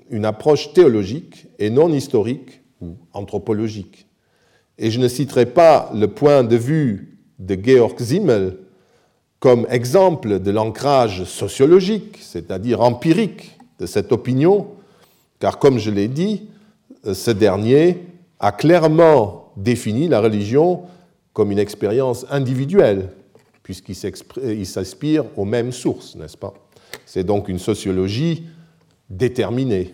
[0.10, 4.08] une approche théologique et non historique ou anthropologique.
[4.78, 8.58] Et je ne citerai pas le point de vue de Georg Simmel
[9.40, 14.68] comme exemple de l'ancrage sociologique, c'est-à-dire empirique, de cette opinion,
[15.40, 16.50] car comme je l'ai dit,
[17.06, 18.06] ce dernier
[18.40, 20.82] a clairement défini la religion
[21.32, 23.10] comme une expérience individuelle,
[23.72, 26.54] puisqu'il s'aspire aux mêmes sources, n'est-ce pas?
[27.06, 28.44] C'est donc une sociologie
[29.10, 29.94] déterminée.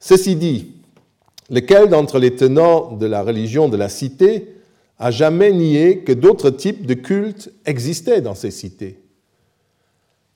[0.00, 0.72] Ceci dit,
[1.50, 4.56] Lequel d'entre les tenants de la religion de la cité
[4.98, 8.98] a jamais nié que d'autres types de cultes existaient dans ces cités?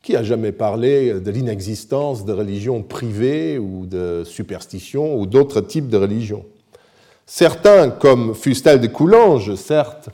[0.02, 5.88] Qui a jamais parlé de l'inexistence de religions privées ou de superstitions ou d'autres types
[5.88, 6.44] de religions?
[7.24, 10.10] Certains, comme Fustel de Coulanges, certes,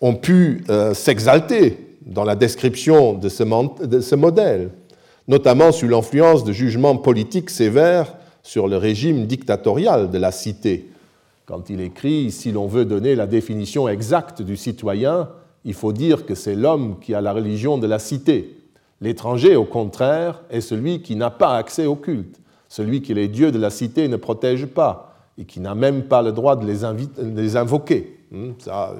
[0.00, 4.70] ont pu euh, s'exalter dans la description de ce, modèle,
[5.26, 10.88] notamment sous l'influence de jugements politiques sévères sur le régime dictatorial de la cité.
[11.46, 15.28] Quand il écrit Si l'on veut donner la définition exacte du citoyen,
[15.64, 18.56] il faut dire que c'est l'homme qui a la religion de la cité.
[19.00, 23.50] L'étranger, au contraire, est celui qui n'a pas accès au culte, celui que les dieux
[23.50, 27.56] de la cité ne protègent pas, et qui n'a même pas le droit de les,
[27.56, 28.20] invoquer.
[28.30, 28.94] Hmm, ça,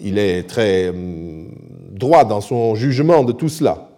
[0.00, 1.48] il est très hmm,
[1.92, 3.88] droit dans son jugement de tout cela.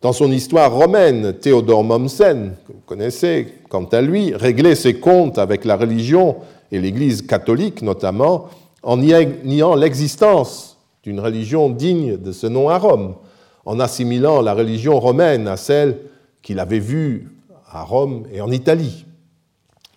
[0.00, 5.38] Dans son histoire romaine, Théodore Mommsen, que vous connaissez, quant à lui, réglait ses comptes
[5.38, 6.36] avec la religion
[6.70, 8.48] et l'Église catholique notamment,
[8.84, 13.16] en niant l'existence d'une religion digne de ce nom à Rome,
[13.64, 15.98] en assimilant la religion romaine à celle
[16.42, 17.28] qu'il avait vue
[17.70, 19.04] à Rome et en Italie.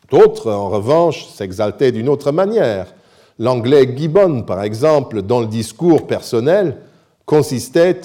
[0.09, 2.93] D'autres, en revanche, s'exaltaient d'une autre manière.
[3.41, 6.77] L'anglais Gibbon, par exemple, dont le discours personnel
[7.25, 8.01] consistait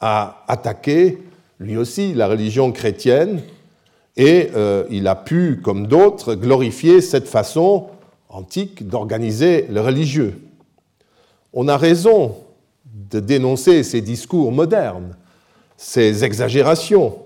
[0.00, 1.22] à attaquer,
[1.60, 3.40] lui aussi, la religion chrétienne,
[4.16, 7.86] et euh, il a pu, comme d'autres, glorifier cette façon
[8.28, 10.42] antique d'organiser le religieux.
[11.52, 12.34] On a raison
[12.84, 15.16] de dénoncer ces discours modernes,
[15.76, 17.16] ces exagérations,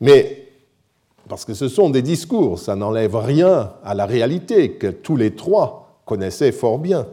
[0.00, 0.48] mais
[1.28, 5.32] parce que ce sont des discours, ça n'enlève rien à la réalité que tous les
[5.32, 7.06] trois connaissaient fort bien.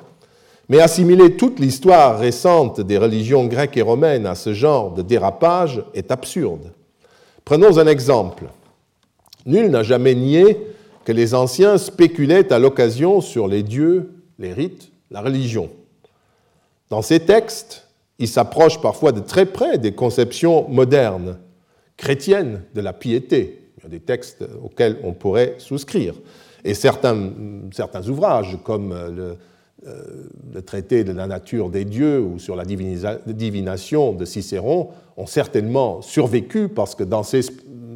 [0.67, 5.83] Mais assimiler toute l'histoire récente des religions grecques et romaines à ce genre de dérapage
[5.93, 6.71] est absurde.
[7.43, 8.45] Prenons un exemple.
[9.45, 10.57] Nul n'a jamais nié
[11.05, 15.69] que les anciens spéculaient à l'occasion sur les dieux, les rites, la religion.
[16.89, 17.87] Dans ces textes,
[18.19, 21.39] ils s'approchent parfois de très près des conceptions modernes,
[21.97, 26.13] chrétiennes de la piété, des textes auxquels on pourrait souscrire.
[26.63, 27.31] Et certains,
[27.71, 29.37] certains ouvrages, comme le,
[29.87, 35.25] euh, le, traité de la nature des dieux ou sur la divination de Cicéron, ont
[35.25, 37.43] certainement survécu parce que dans ces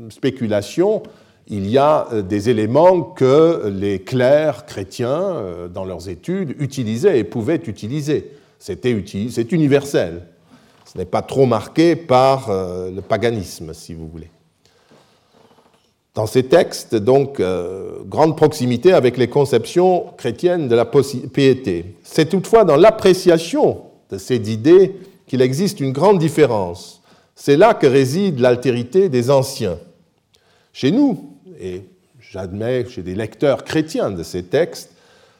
[0.09, 1.03] spéculations,
[1.47, 7.19] il y a euh, des éléments que les clercs chrétiens, euh, dans leurs études, utilisaient
[7.19, 8.31] et pouvaient utiliser.
[8.59, 10.21] C'est universel.
[10.85, 14.29] Ce n'est pas trop marqué par le paganisme, si vous voulez
[16.15, 21.95] dans ces textes, donc, euh, grande proximité avec les conceptions chrétiennes de la piété.
[22.03, 24.95] C'est toutefois dans l'appréciation de ces idées
[25.25, 27.01] qu'il existe une grande différence.
[27.35, 29.79] C'est là que réside l'altérité des anciens.
[30.71, 31.81] Chez nous, et
[32.19, 34.91] j'admets chez des lecteurs chrétiens de ces textes,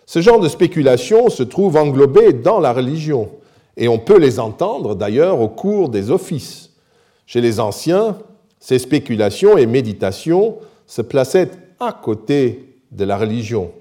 [0.08, 3.30] ce genre de spéculation se trouve englobé dans la religion,
[3.78, 6.72] et on peut les entendre d'ailleurs au cours des offices.
[7.26, 8.18] Chez les anciens,
[8.63, 13.73] ces spéculations et méditations se plaçaient à côté de la religion,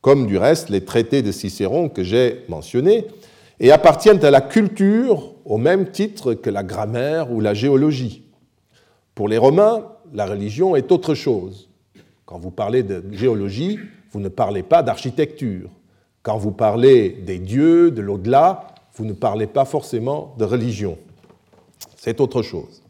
[0.00, 3.06] comme du reste les traités de Cicéron que j'ai mentionnés,
[3.60, 8.24] et appartiennent à la culture au même titre que la grammaire ou la géologie.
[9.14, 11.68] Pour les Romains, la religion est autre chose.
[12.24, 13.78] Quand vous parlez de géologie,
[14.10, 15.70] vous ne parlez pas d'architecture.
[16.24, 20.98] Quand vous parlez des dieux, de l'au-delà, vous ne parlez pas forcément de religion.
[21.94, 22.82] C'est autre chose.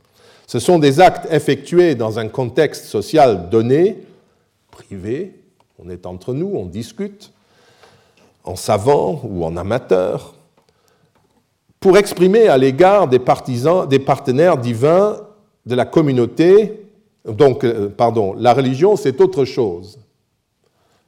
[0.51, 3.99] Ce sont des actes effectués dans un contexte social donné,
[4.73, 5.33] privé,
[5.79, 7.31] on est entre nous, on discute,
[8.43, 10.35] en savant ou en amateur,
[11.79, 15.21] pour exprimer à l'égard des partisans, des partenaires divins
[15.67, 16.83] de la communauté,
[17.25, 20.01] donc, euh, pardon, la religion, c'est autre chose.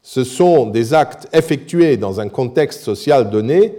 [0.02, 3.74] Ce sont des actes effectués dans un contexte social donné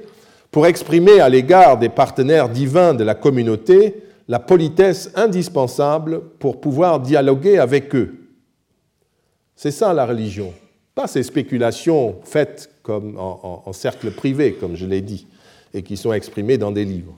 [0.51, 6.99] pour exprimer à l'égard des partenaires divins de la communauté la politesse indispensable pour pouvoir
[6.99, 8.29] dialoguer avec eux.
[9.55, 10.53] C'est ça la religion,
[10.95, 15.27] pas ces spéculations faites comme en, cercle privé, comme je l'ai dit,
[15.73, 17.15] et qui sont exprimées dans des livres.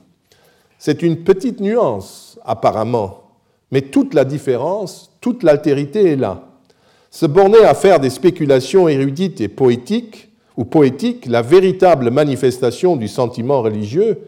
[0.77, 3.23] C'est une petite nuance, apparemment,
[3.71, 6.43] mais toute la différence, toute l'altérité est là.
[7.09, 13.07] Se borner à faire des spéculations érudites et poétiques, ou poétiques, la véritable manifestation du
[13.07, 14.19] sentiment religieux,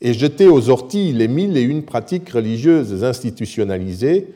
[0.00, 4.28] et jeter aux orties les mille et une pratiques religieuses institutionnalisées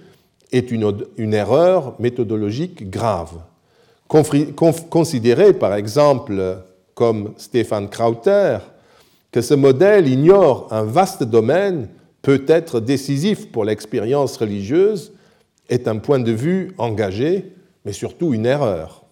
[0.52, 3.40] est une, erreur méthodologique grave.
[4.08, 6.58] Considérer par exemple,
[6.94, 8.58] comme Stéphane Krauter,
[9.32, 11.88] que ce modèle ignore un vaste domaine
[12.22, 15.12] peut être décisif pour l'expérience religieuse
[15.68, 17.52] est un point de vue engagé,
[17.84, 19.04] mais surtout une erreur.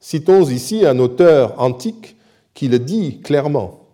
[0.00, 2.16] Citons ici un auteur antique
[2.52, 3.88] qui le dit clairement,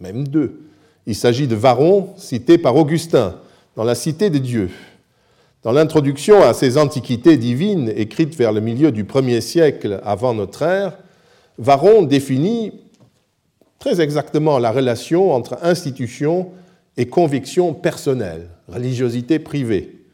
[0.00, 0.67] même deux.
[1.08, 3.36] Il s'agit de Varron, cité par Augustin,
[3.76, 4.68] dans la Cité de Dieu.
[5.62, 10.60] Dans l'introduction à ces antiquités divines, écrites vers le milieu du 1er siècle avant notre
[10.60, 10.98] ère,
[11.56, 12.74] Varron définit
[13.78, 16.50] très exactement la relation entre institution
[16.98, 20.04] et conviction personnelle, religiosité privée.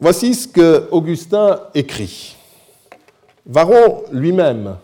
[0.00, 2.34] Voici ce que Augustin écrit.
[3.46, 4.78] Varron lui-même,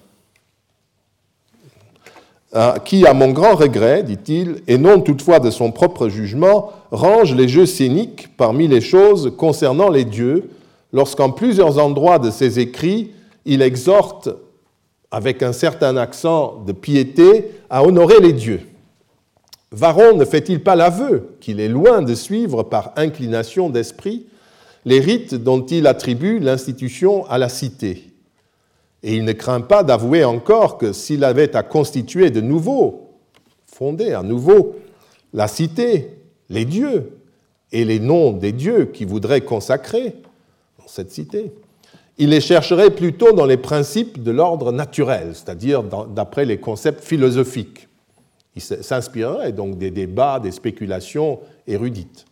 [2.85, 7.47] qui, à mon grand regret, dit-il, et non toutefois de son propre jugement, range les
[7.47, 10.51] jeux scéniques parmi les choses concernant les dieux,
[10.93, 13.13] lorsqu'en plusieurs endroits de ses écrits,
[13.45, 14.29] il exhorte,
[15.13, 18.63] avec un certain accent de piété, à honorer les dieux.
[19.73, 24.27] Varron ne fait-il pas l'aveu qu'il est loin de suivre par inclination d'esprit
[24.85, 28.10] les rites dont il attribue l'institution à la cité?
[29.03, 33.11] Et il ne craint pas d'avouer encore que s'il avait à constituer de nouveau,
[33.67, 34.77] fonder à nouveau
[35.33, 36.11] la cité,
[36.49, 37.19] les dieux
[37.73, 40.17] et les noms des dieux qu'il voudrait consacrer
[40.79, 41.53] dans cette cité,
[42.19, 47.89] il les chercherait plutôt dans les principes de l'ordre naturel, c'est-à-dire d'après les concepts philosophiques.
[48.57, 52.27] Il s'inspirerait donc des débats, des spéculations érudites.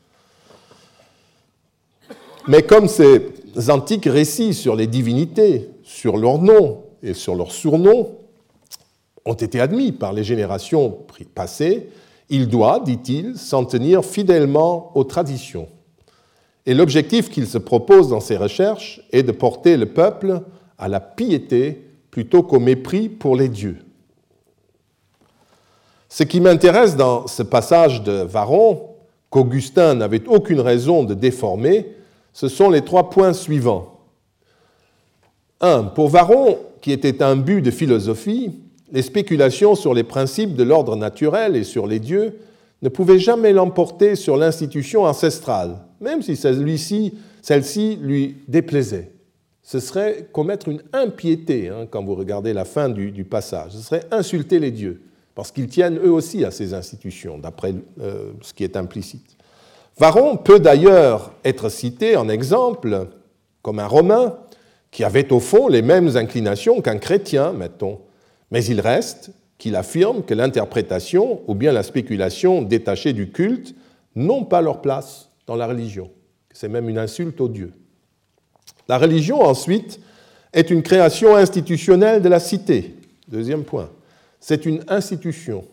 [2.48, 3.30] Mais comme ces
[3.68, 8.10] antiques récits sur les divinités, sur leurs noms et sur leurs surnoms
[9.24, 10.98] ont été admis par les générations
[11.34, 11.88] passées,
[12.28, 15.66] il doit, dit-il, s'en tenir fidèlement aux traditions.
[16.66, 20.42] Et l'objectif qu'il se propose dans ses recherches est de porter le peuple
[20.76, 23.78] à la piété plutôt qu'au mépris pour les dieux.
[26.10, 28.90] Ce qui m'intéresse dans ce passage de Varron,
[29.30, 31.94] qu'Augustin n'avait aucune raison de déformer,
[32.34, 33.97] ce sont les trois points suivants.
[35.60, 38.52] Un, pour Varron, qui était un but de philosophie,
[38.92, 42.38] les spéculations sur les principes de l'ordre naturel et sur les dieux
[42.82, 49.10] ne pouvaient jamais l'emporter sur l'institution ancestrale, même si celle-ci lui déplaisait.
[49.62, 53.72] Ce serait commettre une impiété hein, quand vous regardez la fin du, du passage.
[53.72, 55.02] Ce serait insulter les dieux
[55.34, 59.36] parce qu'ils tiennent eux aussi à ces institutions, d'après euh, ce qui est implicite.
[59.96, 63.08] Varron peut d'ailleurs être cité en exemple
[63.62, 64.36] comme un Romain
[64.90, 68.00] qui avait au fond les mêmes inclinations qu'un chrétien, mettons,
[68.50, 73.74] mais il reste qu'il affirme que l'interprétation ou bien la spéculation détachée du culte
[74.14, 76.10] n'ont pas leur place dans la religion.
[76.52, 77.72] C'est même une insulte aux dieux.
[78.88, 80.00] La religion, ensuite,
[80.52, 82.94] est une création institutionnelle de la cité.
[83.28, 83.90] Deuxième point
[84.40, 85.64] c'est une institution.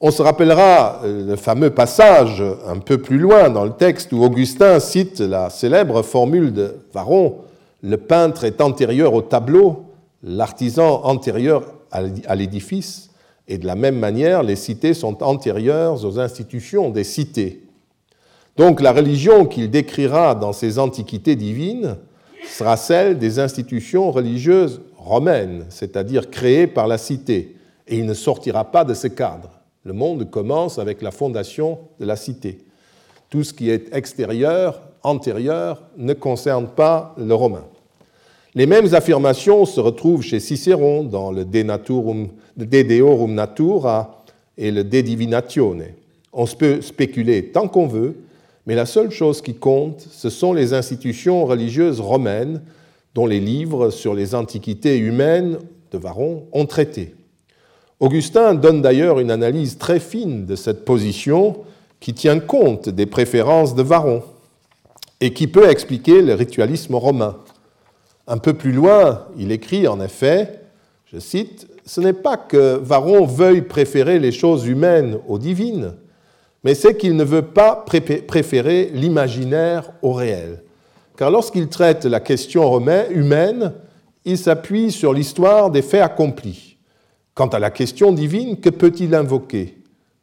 [0.00, 4.22] On se rappellera euh, le fameux passage un peu plus loin dans le texte où
[4.22, 7.38] Augustin cite la célèbre formule de Varron
[7.86, 9.84] Le peintre est antérieur au tableau,
[10.22, 13.10] l'artisan antérieur à l'édifice,
[13.46, 17.62] et de la même manière, les cités sont antérieures aux institutions des cités.
[18.56, 21.98] Donc la religion qu'il décrira dans ses antiquités divines
[22.48, 27.54] sera celle des institutions religieuses romaines, c'est-à-dire créées par la cité
[27.86, 29.50] et il ne sortira pas de ce cadre.
[29.84, 32.64] Le monde commence avec la fondation de la cité.
[33.28, 37.64] Tout ce qui est extérieur, antérieur, ne concerne pas le romain.
[38.56, 44.24] Les mêmes affirmations se retrouvent chez Cicéron dans le De, Deorum Natura
[44.56, 45.86] et le De Divinatione.
[46.32, 48.14] On peut spéculer tant qu'on veut,
[48.66, 52.62] mais la seule chose qui compte, ce sont les institutions religieuses romaines
[53.16, 55.58] dont les livres sur les antiquités humaines
[55.90, 57.16] de Varron ont traité.
[57.98, 61.56] Augustin donne d'ailleurs une analyse très fine de cette position
[61.98, 64.22] qui tient compte des préférences de Varron
[65.20, 67.36] et qui peut expliquer le ritualisme romain.
[68.26, 70.60] Un peu plus loin, il écrit en effet,
[71.12, 75.92] je cite, Ce n'est pas que Varron veuille préférer les choses humaines aux divines,
[76.64, 77.84] mais c'est qu'il ne veut pas
[78.26, 80.62] préférer l'imaginaire au réel.
[81.16, 83.72] Car lorsqu'il traite la question humaine,
[84.24, 86.78] il s'appuie sur l'histoire des faits accomplis.
[87.34, 89.76] Quant à la question divine, que peut-il invoquer?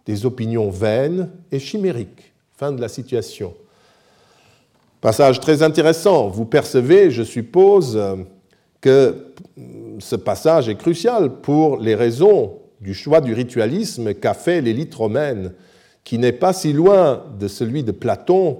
[0.05, 2.33] Des opinions vaines et chimériques.
[2.57, 3.53] Fin de la situation.
[5.01, 6.27] Passage très intéressant.
[6.27, 7.99] Vous percevez, je suppose,
[8.81, 9.33] que
[9.99, 15.53] ce passage est crucial pour les raisons du choix du ritualisme qu'a fait l'élite romaine,
[16.03, 18.59] qui n'est pas si loin de celui de Platon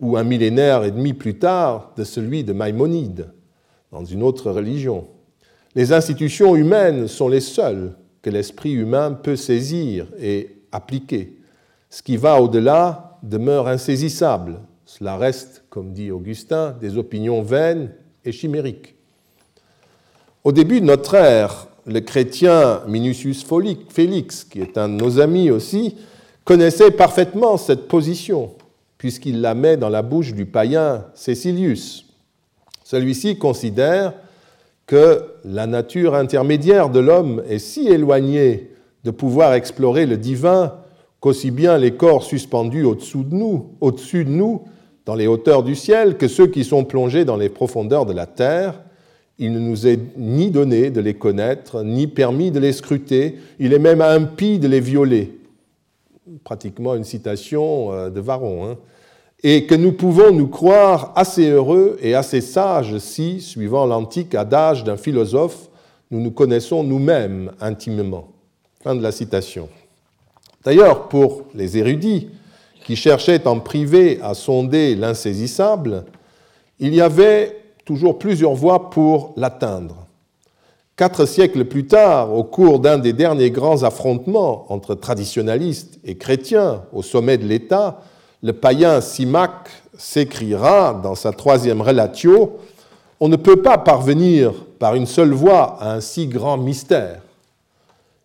[0.00, 3.30] ou un millénaire et demi plus tard de celui de Maïmonide,
[3.90, 5.06] dans une autre religion.
[5.74, 11.38] Les institutions humaines sont les seules que l'esprit humain peut saisir et appliquer.
[11.90, 14.60] Ce qui va au-delà demeure insaisissable.
[14.84, 17.90] Cela reste, comme dit Augustin, des opinions vaines
[18.24, 18.94] et chimériques.
[20.44, 23.44] Au début de notre ère, le chrétien Minucius
[23.88, 25.96] Félix, qui est un de nos amis aussi,
[26.44, 28.52] connaissait parfaitement cette position,
[28.98, 32.06] puisqu'il la met dans la bouche du païen Cécilius.
[32.84, 34.12] Celui-ci considère
[34.86, 38.70] que la nature intermédiaire de l'homme est si éloignée
[39.02, 40.74] de pouvoir explorer le divin
[41.18, 44.62] qu'aussi bien les corps suspendus au-dessous de nous, au-dessus de nous,
[45.06, 48.26] dans les hauteurs du ciel, que ceux qui sont plongés dans les profondeurs de la
[48.26, 48.80] terre,
[49.38, 53.72] il ne nous est ni donné de les connaître, ni permis de les scruter, il
[53.72, 55.38] est même impie de les violer.
[56.44, 58.70] Pratiquement une citation euh, de Varron.
[58.70, 58.76] Hein.
[59.42, 64.84] Et que nous pouvons nous croire assez heureux et assez sages si, suivant l'antique adage
[64.84, 65.68] d'un philosophe,
[66.10, 68.28] nous nous connaissons nous-mêmes intimement.
[68.82, 69.68] Fin de la citation.
[70.64, 72.28] D'ailleurs, pour les érudits
[72.84, 76.04] qui cherchaient en privé à sonder l'insaisissable,
[76.78, 80.06] il y avait toujours plusieurs voies pour l'atteindre.
[80.96, 86.82] Quatre siècles plus tard, au cours d'un des derniers grands affrontements entre traditionalistes et chrétiens
[86.92, 88.02] au sommet de l'État,
[88.42, 92.58] le païen Simac s'écrira dans sa troisième relatio
[93.18, 97.22] On ne peut pas parvenir par une seule voie à un si grand mystère.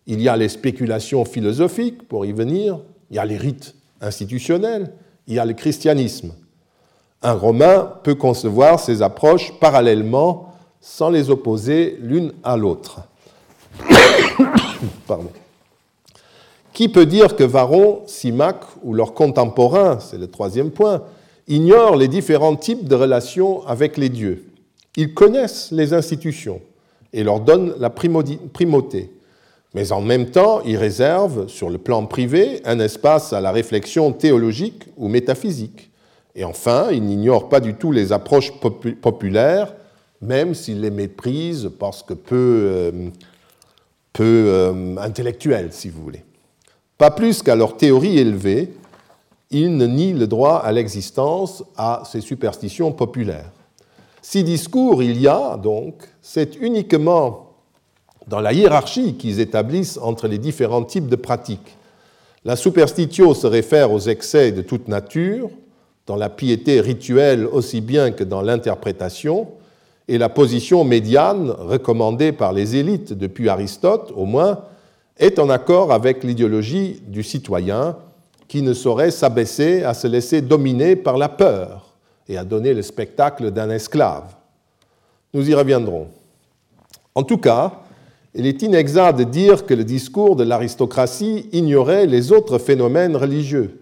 [0.06, 2.78] Il y a les spéculations philosophiques, pour y venir,
[3.10, 4.92] il y a les rites institutionnels,
[5.26, 6.32] il y a le christianisme.
[7.22, 13.02] Un Romain peut concevoir ces approches parallèlement sans les opposer l'une à l'autre.
[16.72, 21.02] Qui peut dire que Varron, Simac ou leurs contemporains, c'est le troisième point,
[21.46, 24.46] ignorent les différents types de relations avec les dieux?
[24.96, 26.60] Ils connaissent les institutions
[27.12, 29.10] et leur donnent la primauté.
[29.74, 34.12] Mais en même temps, ils réservent, sur le plan privé, un espace à la réflexion
[34.12, 35.90] théologique ou métaphysique.
[36.34, 38.52] Et enfin, il n'ignore pas du tout les approches
[39.00, 39.74] populaires,
[40.20, 42.92] même s'il les méprise parce que peu, euh,
[44.20, 46.24] euh, intellectuelles, si vous voulez.
[46.98, 48.72] Pas plus qu'à leur théorie élevée,
[49.50, 53.50] il ne nie le droit à l'existence à ces superstitions populaires.
[54.22, 57.49] Si discours il y a, donc, c'est uniquement
[58.30, 61.76] dans la hiérarchie qu'ils établissent entre les différents types de pratiques.
[62.44, 65.50] La superstitio se réfère aux excès de toute nature,
[66.06, 69.48] dans la piété rituelle aussi bien que dans l'interprétation,
[70.06, 74.60] et la position médiane, recommandée par les élites depuis Aristote au moins,
[75.18, 77.96] est en accord avec l'idéologie du citoyen
[78.46, 81.94] qui ne saurait s'abaisser à se laisser dominer par la peur
[82.28, 84.36] et à donner le spectacle d'un esclave.
[85.34, 86.06] Nous y reviendrons.
[87.16, 87.72] En tout cas,
[88.34, 93.80] il est inexact de dire que le discours de l'aristocratie ignorait les autres phénomènes religieux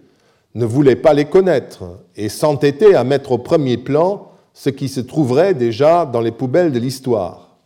[0.55, 1.83] ne voulait pas les connaître
[2.15, 6.71] et s'entêtait à mettre au premier plan ce qui se trouverait déjà dans les poubelles
[6.71, 7.57] de l'histoire.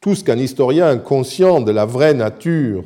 [0.00, 2.84] Tout ce qu'un historien conscient de la vraie nature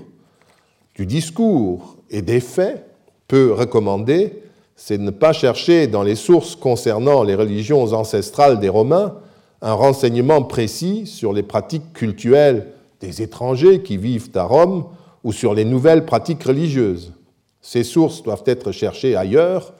[0.94, 2.84] du discours et des faits
[3.28, 4.42] peut recommander,
[4.74, 9.14] c'est de ne pas chercher dans les sources concernant les religions ancestrales des Romains
[9.62, 12.66] un renseignement précis sur les pratiques cultuelles
[13.00, 14.86] des étrangers qui vivent à Rome
[15.24, 17.12] ou sur les nouvelles pratiques religieuses.
[17.60, 19.74] Ces sources doivent être cherchées ailleurs,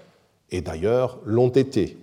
[0.50, 1.96] et d'ailleurs l'ont été.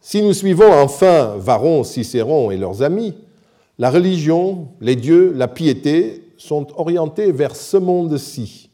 [0.00, 3.14] Si nous suivons enfin Varron, Cicéron et leurs amis,
[3.78, 8.70] la religion, les dieux, la piété sont orientés vers ce monde-ci.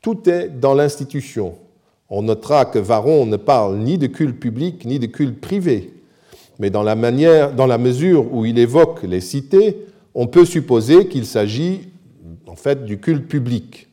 [0.00, 1.54] Tout est dans l'institution.
[2.10, 5.94] On notera que Varron ne parle ni de culte public ni de culte privé,
[6.58, 11.08] mais dans la, manière, dans la mesure où il évoque les cités, on peut supposer
[11.08, 11.88] qu'il s'agit
[12.46, 13.88] en fait du culte public.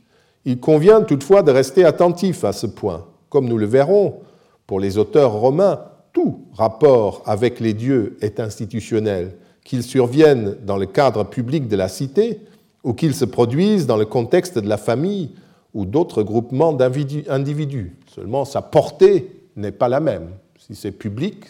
[0.45, 3.07] Il convient toutefois de rester attentif à ce point.
[3.29, 4.21] Comme nous le verrons,
[4.67, 5.81] pour les auteurs romains,
[6.13, 11.87] tout rapport avec les dieux est institutionnel, qu'il survienne dans le cadre public de la
[11.87, 12.41] cité
[12.83, 15.31] ou qu'il se produise dans le contexte de la famille
[15.73, 17.95] ou d'autres groupements d'individus.
[18.07, 20.31] Seulement, sa portée n'est pas la même.
[20.59, 21.45] Si c'est public,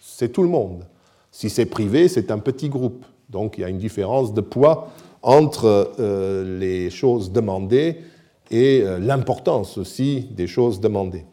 [0.00, 0.84] c'est tout le monde.
[1.30, 3.04] Si c'est privé, c'est un petit groupe.
[3.30, 4.88] Donc il y a une différence de poids
[5.22, 7.96] entre euh, les choses demandées
[8.50, 11.24] et euh, l'importance aussi des choses demandées.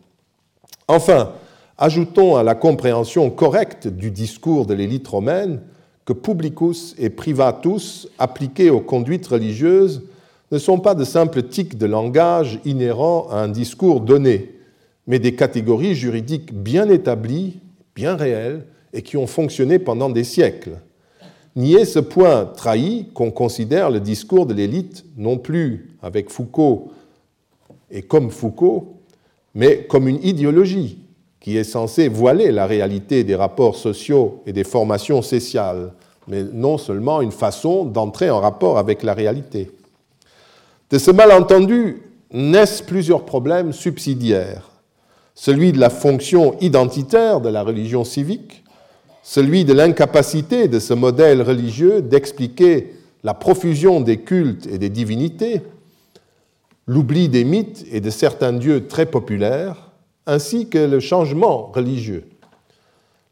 [0.88, 1.34] Enfin,
[1.78, 5.62] ajoutons à la compréhension correcte du discours de l'élite romaine
[6.06, 10.04] que publicus et privatus, appliqués aux conduites religieuses,
[10.52, 14.56] ne sont pas de simples tics de langage inhérents à un discours donné,
[15.08, 17.60] mais des catégories juridiques bien établies,
[17.96, 20.78] bien réelles, et qui ont fonctionné pendant des siècles.
[21.56, 26.92] Nier ce point trahi qu'on considère le discours de l'élite non plus avec Foucault
[27.92, 28.98] et comme Foucault,
[29.54, 30.98] mais comme une idéologie
[31.40, 35.94] qui est censée voiler la réalité des rapports sociaux et des formations sociales
[36.28, 39.72] mais non seulement une façon d'entrer en rapport avec la réalité.
[40.90, 42.02] De ce malentendu
[42.32, 44.70] naissent plusieurs problèmes subsidiaires.
[45.36, 48.63] Celui de la fonction identitaire de la religion civique,
[49.24, 52.94] celui de l'incapacité de ce modèle religieux d'expliquer
[53.24, 55.62] la profusion des cultes et des divinités,
[56.86, 59.92] l'oubli des mythes et de certains dieux très populaires,
[60.26, 62.26] ainsi que le changement religieux.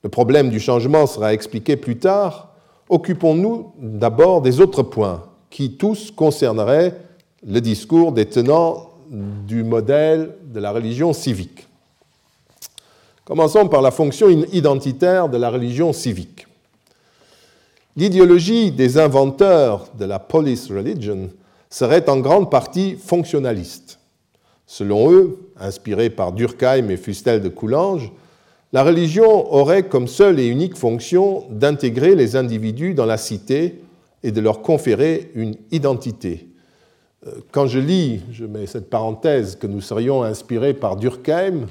[0.04, 2.56] Le problème du changement sera expliqué plus tard.
[2.90, 6.98] Occupons-nous d'abord des autres points qui tous concerneraient
[7.46, 11.68] le discours des tenants du modèle de la religion civique.
[13.32, 16.48] Commençons par la fonction identitaire de la religion civique.
[17.96, 21.30] L'idéologie des inventeurs de la police religion
[21.70, 24.00] serait en grande partie fonctionnaliste.
[24.68, 28.12] Selon eux, inspirés par Durkheim et Fustel de Coulanges,
[28.74, 33.82] la religion aurait comme seule et unique fonction d'intégrer les individus dans la cité
[34.24, 36.50] et de leur conférer une identité.
[37.26, 41.68] Euh, quand je lis, je mets cette parenthèse, que nous serions inspirés par Durkheim,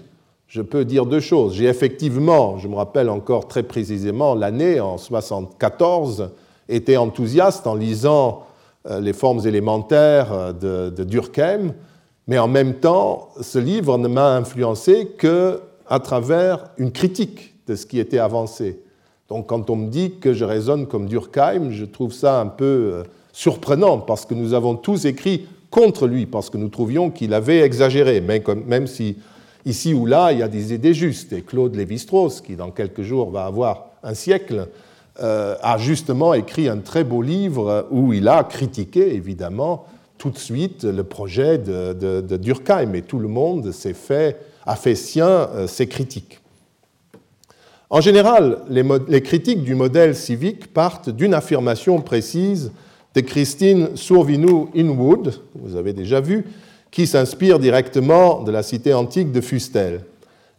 [0.51, 1.55] je peux dire deux choses.
[1.55, 6.31] J'ai effectivement, je me rappelle encore très précisément l'année, en 1974,
[6.69, 8.43] été enthousiaste en lisant
[8.89, 11.73] euh, les formes élémentaires euh, de, Durkheim,
[12.27, 17.87] mais en même temps, ce livre ne m'a influencé qu'à travers une critique de ce
[17.87, 18.83] qui était avancé.
[19.29, 22.65] Donc quand on me dit que je raisonne comme Durkheim, je trouve ça un peu
[22.65, 27.35] euh, surprenant parce que nous avons tous écrit contre lui, parce que nous trouvions qu'il
[27.35, 29.17] avait exagéré, même si
[29.67, 31.33] Ici ou là, il y a des idées justes.
[31.33, 34.69] Et Claude Lévi-Strauss, qui dans quelques jours va avoir un siècle,
[35.21, 39.87] euh, a justement écrit un très beau livre où il a critiqué, évidemment,
[40.17, 42.95] tout de suite le projet de, Durkheim.
[42.95, 46.41] Et tout le monde fait, a fait sien euh, ses critiques.
[47.91, 52.71] En général, les, critiques du modèle civique partent d'une affirmation précise
[53.17, 56.45] de Christine Sourvinou-Inwood, vous avez déjà vu,
[56.91, 60.01] qui s'inspire directement de la cité antique de Fustel.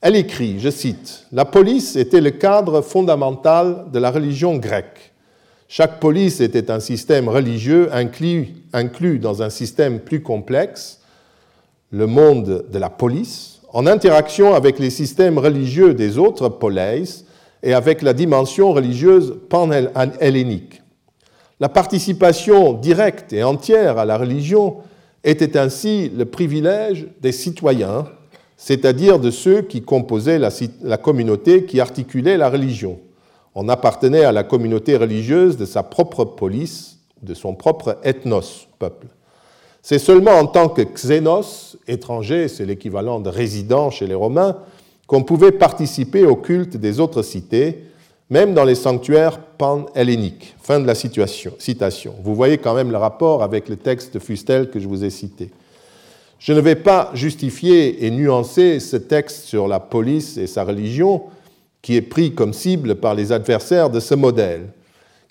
[0.02, 5.12] Elle écrit, je cite, La police était le cadre fondamental de la religion grecque.
[5.68, 11.00] Chaque police était un système religieux inclus, dans un système plus complexe,
[11.92, 17.24] le monde de la police, en interaction avec les systèmes religieux des autres poleis
[17.64, 20.82] et avec la dimension religieuse pan-hellénique.
[21.60, 24.78] La participation directe et entière à la religion
[25.24, 28.06] était ainsi le privilège des citoyens,
[28.58, 33.00] c'est-à-dire de ceux qui composaient la, communauté qui articulait la religion.
[33.56, 39.08] On appartenait à la communauté religieuse de sa propre police, de son propre ethnos, peuple.
[39.82, 44.58] C'est seulement en tant que xénos, étranger, c'est l'équivalent de résident chez les Romains,
[45.08, 47.84] qu'on pouvait participer au culte des autres cités,
[48.32, 50.56] même dans les sanctuaires pan-helléniques.
[50.64, 52.16] Fin de la citation.
[52.24, 55.10] Vous voyez quand même le rapport avec le texte de Fustel que je vous ai
[55.10, 55.52] cité.
[56.40, 61.24] Je ne vais pas justifier et nuancer ce texte sur la police et sa religion,
[61.82, 64.70] qui est pris comme cible par les adversaires de ce modèle,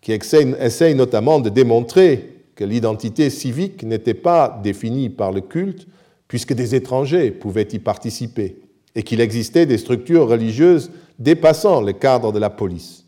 [0.03, 5.86] qui essaye notamment de démontrer que l'identité civique n'était pas définie par le culte,
[6.28, 8.59] puisque des étrangers pouvaient y participer,
[8.94, 10.90] et qu'il existait des structures religieuses
[11.21, 13.05] dépassant le cadre de la police.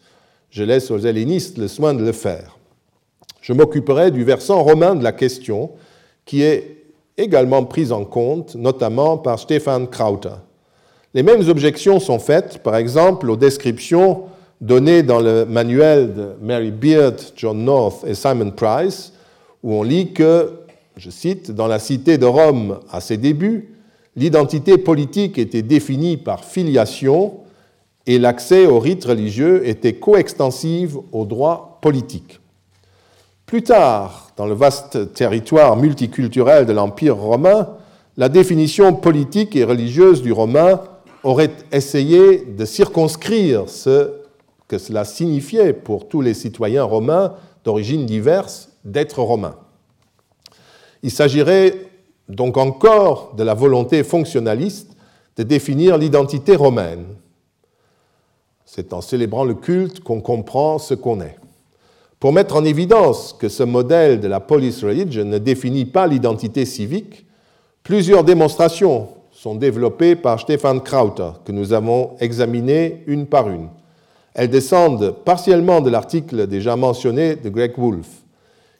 [0.51, 2.59] Je laisse aux hellénistes le soin de le faire.
[3.41, 5.71] Je m'occuperai du versant romain de la question,
[6.27, 6.85] qui est
[7.17, 10.37] également pris en compte, notamment par Stefan Krauter.
[11.15, 14.25] Les mêmes objections sont faites, par exemple, aux descriptions
[14.61, 19.13] données dans le manuel de Mary Beard, John North et Simon Price,
[19.63, 20.53] où on lit que,
[20.97, 23.75] je cite, dans la cité de Rome à ses débuts,
[24.17, 27.42] l'identité politique était définie par filiation
[28.07, 32.41] et l'accès aux rites religieux était coextensive aux droits politiques.
[33.47, 37.77] Plus tard, dans le vaste territoire multiculturel de l'Empire romain,
[38.17, 40.81] la définition politique et religieuse du romain
[41.23, 44.13] aurait essayé de circonscrire ce
[44.69, 47.35] que cela signifiait pour tous les citoyens romains
[47.65, 49.57] d'origines diverses d'être romains.
[51.03, 51.91] Il s'agirait
[52.29, 54.97] donc encore de la volonté fonctionnaliste
[55.37, 57.05] de définir l'identité romaine,
[58.75, 61.37] c'est en célébrant le culte qu'on comprend ce qu'on est.
[62.19, 66.65] Pour mettre en évidence que ce modèle de la police religion ne définit pas l'identité
[66.65, 67.27] civique,
[67.83, 73.69] plusieurs démonstrations sont développées par Stefan Krauter, que nous avons examinées une par une.
[74.33, 78.23] Elles descendent partiellement de l'article déjà mentionné de Greg Wolfe.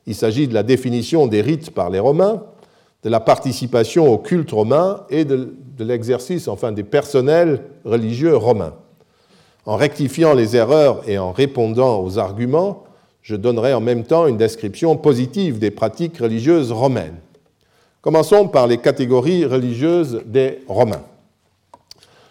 [0.07, 2.43] Il s'agit de la définition des rites par les Romains,
[3.03, 8.73] de la participation au culte romain et de, l'exercice, enfin, des personnels religieux romains.
[9.65, 12.85] En rectifiant les erreurs et en répondant aux arguments,
[13.23, 17.19] je donnerai en même temps une description positive des pratiques religieuses romaines.
[18.01, 21.05] Commençons par les catégories religieuses des Romains.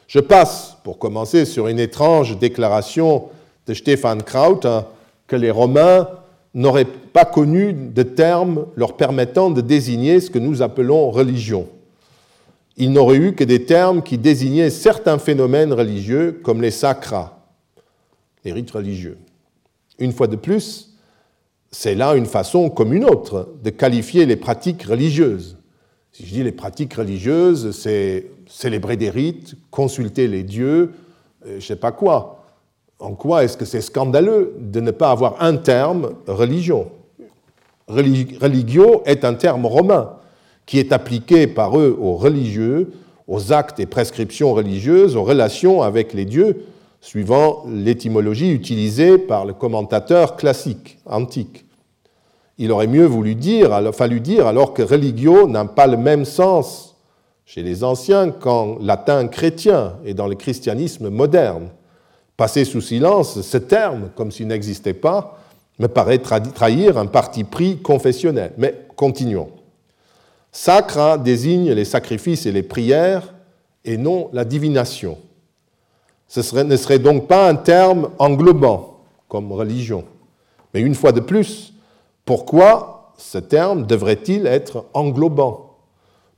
[0.07, 3.29] Je passe, pour commencer, sur une étrange déclaration
[3.65, 4.86] de Stefan Kraut hein,
[5.27, 6.09] que les Romains
[6.53, 11.69] n'auraient pas connu de terme leur permettant de désigner ce que nous appelons religion.
[12.78, 17.39] Ils n'auraient eu que des termes qui désignaient certains phénomènes religieux comme les sacras,
[18.43, 19.17] les rites religieux.
[19.99, 20.95] Une fois de plus,
[21.72, 25.57] c'est là une façon comme une autre de qualifier les pratiques religieuses.
[26.11, 30.91] Si je dis les pratiques religieuses, c'est célébrer des rites, consulter les dieux,
[31.45, 32.45] euh, je ne sais pas quoi.
[32.99, 36.91] En quoi est-ce que c'est scandaleux de ne pas avoir un terme religion?
[37.88, 40.17] Religio est un terme romain
[40.66, 42.93] qui est appliqué par eux aux religieux,
[43.28, 46.66] aux actes et prescriptions religieuses, aux relations avec les dieux,
[47.01, 51.66] suivant l'étymologie utilisée par le commentateur classique, antique.
[52.57, 56.95] Il aurait mieux voulu dire, fallu dire alors que religio n'a pas le même sens
[57.45, 61.70] chez les anciens qu'en latin chrétien et dans le christianisme moderne.
[62.38, 65.39] Passer sous silence ce terme, comme s'il n'existait pas,
[65.80, 68.53] me paraît trahir un parti pris confessionnel.
[68.57, 69.49] Mais continuons.
[70.52, 73.34] Sacre désigne les sacrifices et les prières
[73.86, 75.18] et non la divination.
[76.28, 80.06] Ce ne serait donc pas un terme englobant comme religion.
[80.74, 81.74] Mais une fois de plus,
[82.26, 85.78] pourquoi ce terme devrait-il être englobant?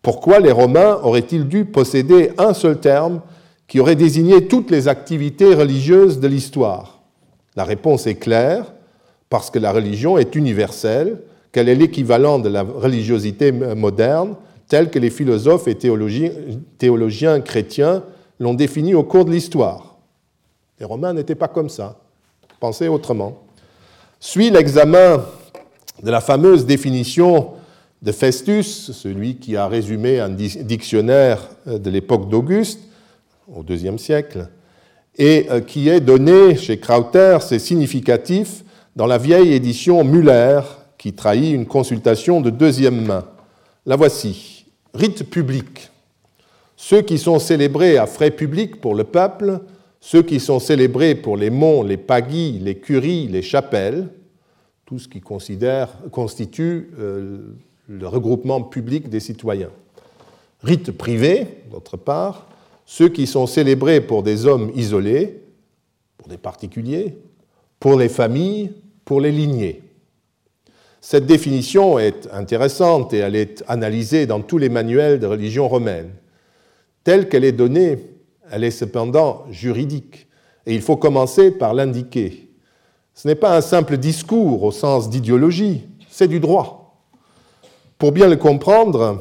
[0.02, 3.22] Pourquoi les Romains auraient-ils dû posséder un seul terme
[3.68, 7.02] qui aurait désigné toutes les activités religieuses de l'histoire?
[7.56, 8.74] La réponse est claire,
[9.30, 11.22] parce que la religion est universelle,
[11.54, 14.36] qu'elle est l'équivalent de la religiosité moderne,
[14.68, 18.04] telle que les philosophes et théologiens, chrétiens
[18.40, 19.98] l'ont défini au cours de l'histoire.
[20.80, 22.00] Les Romains n'étaient pas comme ça.
[22.60, 23.44] Pensez autrement.
[24.20, 25.24] Suit l'examen
[26.02, 27.52] de la fameuse définition
[28.02, 32.80] de Festus, celui qui a résumé un dictionnaire euh, de l'époque d'Auguste,
[33.54, 34.50] au IIe siècle,
[35.18, 38.64] et euh, qui est donné chez Krauter, c'est significatif,
[38.96, 40.62] dans la vieille édition Müller,
[41.04, 43.26] qui trahit une consultation de deuxième main.
[43.86, 44.68] La voici.
[44.94, 45.92] Rite public.
[46.78, 49.60] Ceux qui sont célébrés à frais publics pour le peuple,
[50.00, 54.08] ceux qui sont célébrés pour les monts, les pagis, les curies, les chapelles,
[54.86, 57.54] tout ce qui constitue euh,
[57.90, 59.72] le regroupement public des citoyens.
[60.62, 62.48] Rites privés, d'autre part,
[62.86, 65.42] ceux qui sont célébrés pour des hommes isolés,
[66.16, 67.18] pour des particuliers,
[67.78, 68.72] pour les familles,
[69.04, 69.82] pour les lignées.
[71.06, 76.12] Cette définition est intéressante et elle est analysée dans tous les manuels de religion romaine.
[77.04, 78.00] Telle qu'elle est donnée,
[78.50, 80.28] elle est cependant juridique
[80.66, 82.48] et il faut commencer par l'indiquer.
[83.14, 86.96] Ce n'est pas un simple discours au sens d'idéologie, c'est du droit.
[87.98, 89.20] Pour bien la comprendre,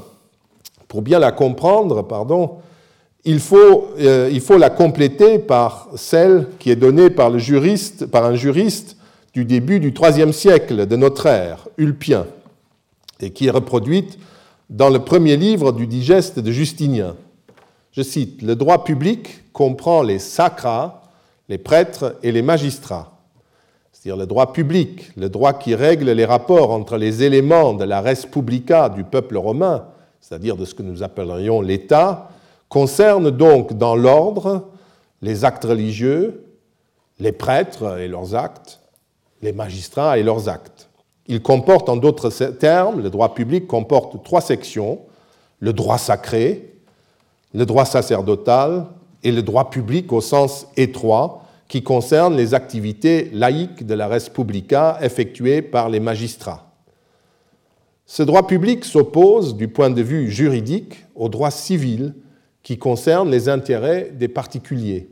[3.24, 8.06] il faut, euh, il faut la compléter par celle qui est donnée par, le juriste,
[8.06, 8.96] par un juriste
[9.34, 12.26] du début du IIIe siècle de notre ère, Ulpien,
[13.20, 14.18] et qui est reproduite
[14.70, 17.16] dans le premier livre du digeste de Justinien.
[17.92, 21.02] Je cite, Le droit public comprend les sacras,
[21.48, 23.12] les prêtres et les magistrats
[24.02, 28.00] c'est-à-dire le droit public, le droit qui règle les rapports entre les éléments de la
[28.00, 29.84] res publica du peuple romain,
[30.20, 32.28] c'est-à-dire de ce que nous appellerions l'État,
[32.68, 34.70] concerne donc dans l'ordre
[35.20, 36.44] les actes religieux,
[37.20, 38.80] les prêtres et leurs actes,
[39.42, 40.88] les magistrats et leurs actes.
[41.26, 45.00] Il comporte, en d'autres termes, le droit public comporte trois sections,
[45.60, 46.74] le droit sacré,
[47.54, 48.86] le droit sacerdotal
[49.22, 54.30] et le droit public au sens étroit, qui concerne les activités laïques de la res
[54.32, 56.70] publica effectuées par les magistrats.
[58.04, 62.14] Ce droit public s'oppose, du point de vue juridique, au droit civil
[62.62, 65.08] qui concerne les intérêts des particuliers.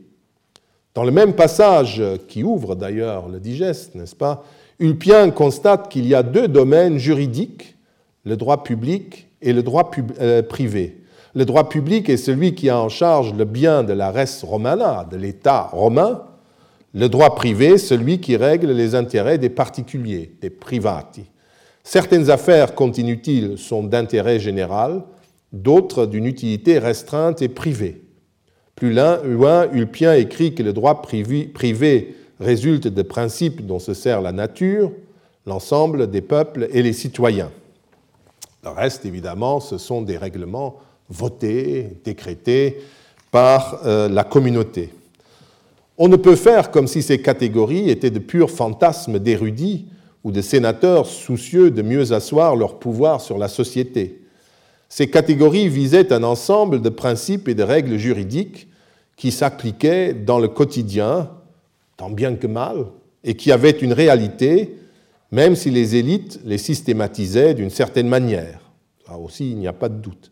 [0.93, 4.43] Dans le même passage qui ouvre d'ailleurs le digeste, n'est-ce pas,
[4.79, 7.77] Ulpien constate qu'il y a deux domaines juridiques,
[8.25, 11.03] le droit public et le droit euh, privé.
[11.33, 15.07] Le droit public est celui qui a en charge le bien de la res romana,
[15.09, 16.23] de l'État romain,
[16.93, 21.23] le droit privé, celui qui règle les intérêts des particuliers, des privati.
[21.83, 25.03] Certaines affaires, continue-t-il, sont d'intérêt général,
[25.53, 28.00] d'autres d'une utilité restreinte et privée.
[28.75, 34.31] Plus loin, Ulpien écrit que le droit privé résulte des principes dont se sert la
[34.31, 34.91] nature,
[35.45, 37.51] l'ensemble des peuples et les citoyens.
[38.63, 40.77] Le reste, évidemment, ce sont des règlements
[41.09, 42.81] votés, décrétés
[43.31, 44.91] par euh, la communauté.
[45.97, 49.85] On ne peut faire comme si ces catégories étaient de purs fantasmes d'érudits
[50.23, 54.20] ou de sénateurs soucieux de mieux asseoir leur pouvoir sur la société.
[54.93, 58.67] Ces catégories visaient un ensemble de principes et de règles juridiques
[59.15, 61.29] qui s'appliquaient dans le quotidien,
[61.95, 62.87] tant bien que mal,
[63.23, 64.75] et qui avaient une réalité,
[65.31, 68.69] même si les élites les systématisaient d'une certaine manière.
[69.07, 70.29] Là aussi, il n'y a pas de doute.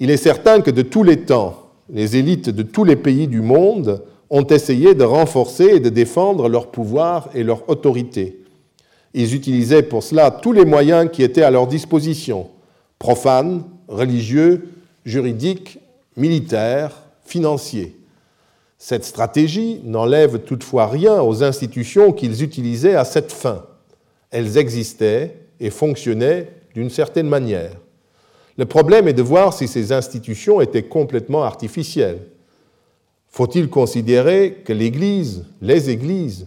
[0.00, 3.42] Il est certain que de tous les temps, les élites de tous les pays du
[3.42, 8.44] monde ont essayé de renforcer et de défendre leur pouvoir et leur autorité.
[9.12, 12.48] Ils utilisaient pour cela tous les moyens qui étaient à leur disposition,
[12.98, 14.68] profanes, religieux,
[15.04, 15.78] juridiques,
[16.16, 17.96] militaires, financiers.
[18.78, 23.64] Cette stratégie n'enlève toutefois rien aux institutions qu'ils utilisaient à cette fin.
[24.30, 27.72] Elles existaient et fonctionnaient d'une certaine manière.
[28.56, 32.26] Le problème est de voir si ces institutions étaient complètement artificielles.
[33.28, 36.46] Faut-il considérer que l'Église, les Églises,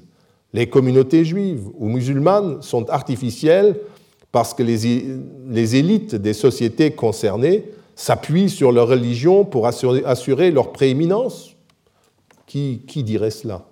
[0.54, 3.76] les communautés juives ou musulmanes sont artificielles
[4.38, 11.56] parce que les, élites des sociétés concernées s'appuient sur leur religion pour assurer, leur prééminence.
[12.46, 13.66] Qui, dirait cela?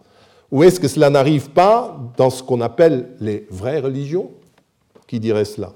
[0.51, 4.31] Ou est-ce que cela n'arrive pas dans ce qu'on appelle les vraies religions?
[5.05, 5.73] Qui dirait cela?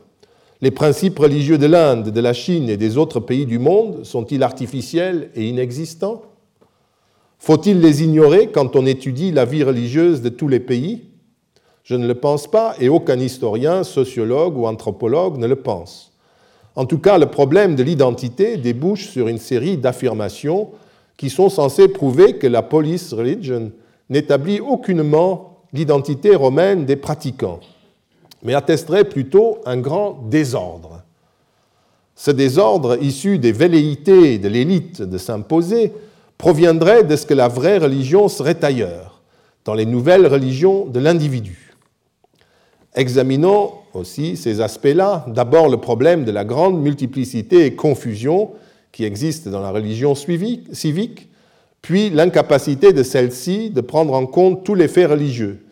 [0.59, 4.41] Les principes religieux de l'Inde, de la Chine et des autres pays du monde sont-ils
[4.41, 6.23] artificiels et inexistants?
[7.37, 11.08] Faut-il les ignorer quand on étudie la vie religieuse de tous les pays?
[11.89, 16.11] Je ne le pense pas et aucun historien, sociologue ou anthropologue ne le pense.
[16.75, 20.69] En tout cas, le problème de l'identité débouche sur une série d'affirmations
[21.17, 23.71] qui sont censées prouver que la police religion
[24.07, 27.59] n'établit aucunement l'identité romaine des pratiquants,
[28.43, 31.01] mais attesterait plutôt un grand désordre.
[32.13, 35.91] Ce désordre, issu des velléités de l'élite de s'imposer,
[36.37, 39.23] proviendrait de ce que la vraie religion serait ailleurs,
[39.65, 41.68] dans les nouvelles religions de l'individu.
[42.95, 45.25] Examinons aussi ces aspects-là.
[45.27, 48.51] D'abord le problème de la grande multiplicité et confusion
[48.91, 51.29] qui existe dans la religion civique,
[51.81, 55.65] puis l'incapacité de celle-ci de prendre en compte tous les faits religieux,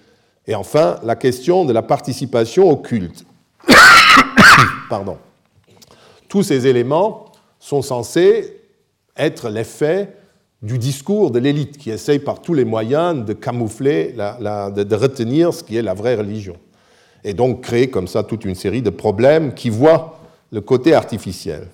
[0.46, 3.26] et enfin la question de la participation au culte.
[4.90, 5.18] Pardon.
[6.30, 7.26] Tous ces éléments
[7.60, 8.62] sont censés
[9.18, 10.14] être l'effet
[10.62, 15.64] du discours de l'élite qui essaye par tous les moyens de camoufler, de, retenir ce
[15.64, 16.56] qui est la vraie religion.
[17.24, 20.20] Et donc créer comme ça toute une série de problèmes qui voient
[20.52, 21.68] le côté artificiel.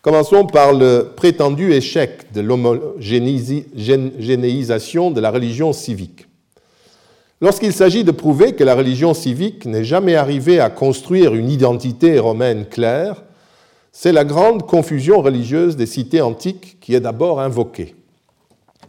[0.00, 6.26] Commençons par le prétendu échec de l'homogénéisation de la religion civique.
[7.40, 12.18] Lorsqu'il s'agit de prouver que la religion civique n'est jamais arrivée à construire une identité
[12.18, 13.22] romaine claire,
[13.92, 17.94] c'est la grande confusion religieuse des cités antiques qui est d'abord invoquée.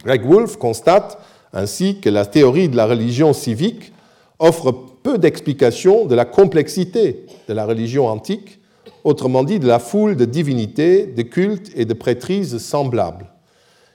[0.04, 1.18] Greg Wolf constate
[1.52, 3.92] ainsi que la théorie de la religion civique
[4.38, 4.72] offre
[5.02, 8.58] peu d'explications de la complexité de la religion antique,
[9.04, 13.26] autrement dit de la foule de divinités, de cultes et de prêtrises semblables.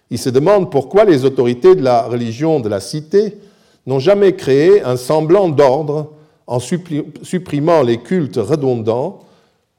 [0.09, 3.37] Il se demande pourquoi les autorités de la religion de la cité
[3.85, 6.11] n'ont jamais créé un semblant d'ordre
[6.47, 9.19] en supprimant les cultes redondants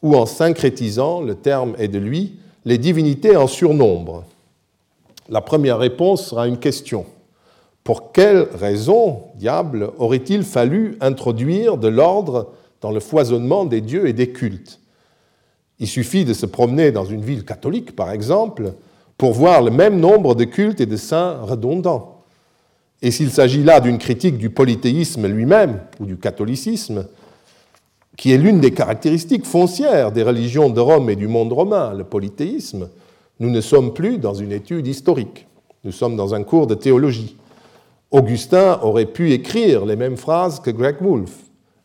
[0.03, 4.25] ou en syncrétisant, le terme est de lui, les divinités en surnombre
[5.29, 7.07] La première réponse sera une question.
[7.87, 14.13] Pour quelle raison, diable, aurait-il fallu introduire de l'ordre dans le foisonnement des dieux et
[14.13, 14.81] des cultes?
[15.79, 18.73] Il suffit de se promener dans une ville catholique, par exemple,
[19.17, 22.25] pour voir le même nombre de cultes et de saints redondants.
[23.03, 27.07] Et s'il s'agit là d'une critique du polythéisme lui-même ou du catholicisme,
[28.17, 32.03] qui est l'une des caractéristiques foncières des religions de Rome et du monde romain, le
[32.03, 32.89] polythéisme,
[33.39, 35.47] nous ne sommes plus dans une étude historique,
[35.85, 37.37] nous sommes dans un cours de théologie.
[38.17, 41.37] Augustin aurait pu écrire les mêmes phrases que Greg Wolfe,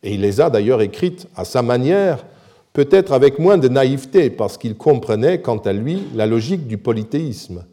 [0.02, 2.24] et il les a d'ailleurs écrites à sa manière,
[2.72, 7.64] peut-être avec moins de naïveté, parce qu'il comprenait quant à lui la logique du polythéisme,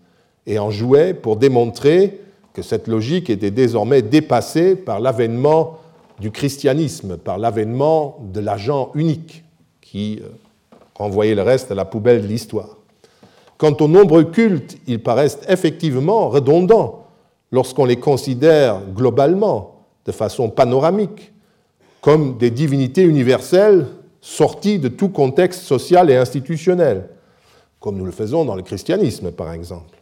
[0.45, 2.20] et en jouait pour démontrer
[2.53, 5.78] que cette logique était désormais dépassée par l'avènement
[6.20, 9.43] du christianisme par l'avènement de l'agent unique
[9.80, 10.28] qui euh,
[10.95, 12.78] renvoyait le reste à la poubelle de l'histoire.
[13.57, 17.05] Quant aux nombreux cultes, ils paraissent effectivement redondants
[17.51, 21.31] lorsqu'on les considère globalement, de façon panoramique,
[22.01, 23.87] comme des divinités universelles
[24.21, 27.09] sorties de tout contexte social et institutionnel,
[27.79, 29.97] comme nous le faisons dans le christianisme par exemple.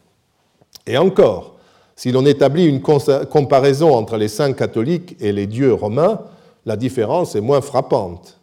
[0.86, 1.56] Et encore,
[1.96, 6.20] si l'on établit une comparaison entre les saints catholiques et les dieux romains,
[6.64, 8.38] la différence est moins frappante.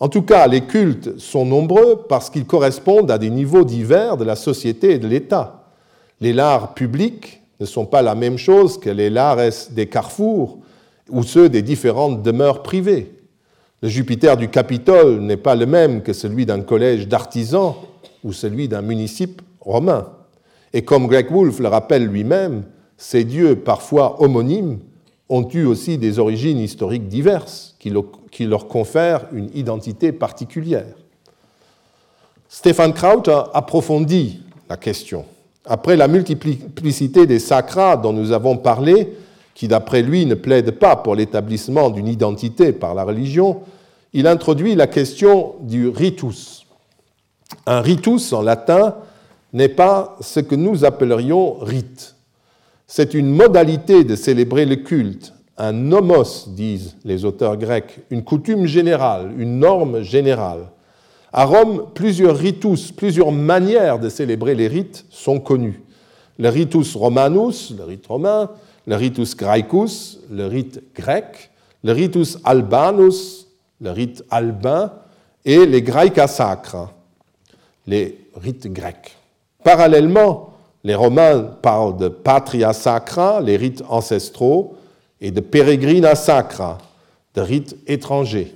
[0.00, 4.24] En tout cas, les cultes sont nombreux parce qu'ils correspondent à des niveaux divers de
[4.24, 5.64] la société et de l'État.
[6.20, 9.38] Les lards publics ne sont pas la même chose que les lares
[9.70, 10.58] des carrefours
[11.10, 13.12] ou ceux des différentes demeures privées.
[13.82, 17.74] Le Jupiter du Capitole n'est pas le même que celui d'un collège d'artisans
[18.22, 20.08] ou celui d'un municipe romain.
[20.72, 22.64] Et comme Greg Wolfe le rappelle lui-même,
[22.96, 24.78] ces dieux, parfois homonymes,
[25.28, 30.94] ont eu aussi des origines historiques diverses qui leur confèrent une identité particulière.
[32.48, 35.24] Stéphane Kraut a approfondi la question.
[35.66, 39.14] Après la multiplicité des sacras dont nous avons parlé,
[39.54, 43.60] qui d'après lui ne plaident pas pour l'établissement d'une identité par la religion,
[44.12, 46.66] il introduit la question du ritus.
[47.66, 48.96] Un ritus en latin
[49.52, 52.14] n'est pas ce que nous appellerions rite.
[52.86, 58.66] C'est une modalité de célébrer le culte, un nomos, disent les auteurs grecs, une coutume
[58.66, 60.66] générale, une norme générale.
[61.36, 65.82] À Rome, plusieurs ritus, plusieurs manières de célébrer les rites sont connues.
[66.38, 68.50] Le ritus romanus, le rite romain,
[68.86, 71.50] le ritus graecus, le rite grec,
[71.82, 73.48] le ritus albanus,
[73.80, 74.92] le rite albin,
[75.44, 76.92] et les graeca sacra,
[77.88, 79.16] les rites grecs.
[79.64, 80.54] Parallèlement,
[80.84, 84.76] les Romains parlent de patria sacra, les rites ancestraux,
[85.20, 86.78] et de peregrina sacra,
[87.34, 88.54] de rites étrangers.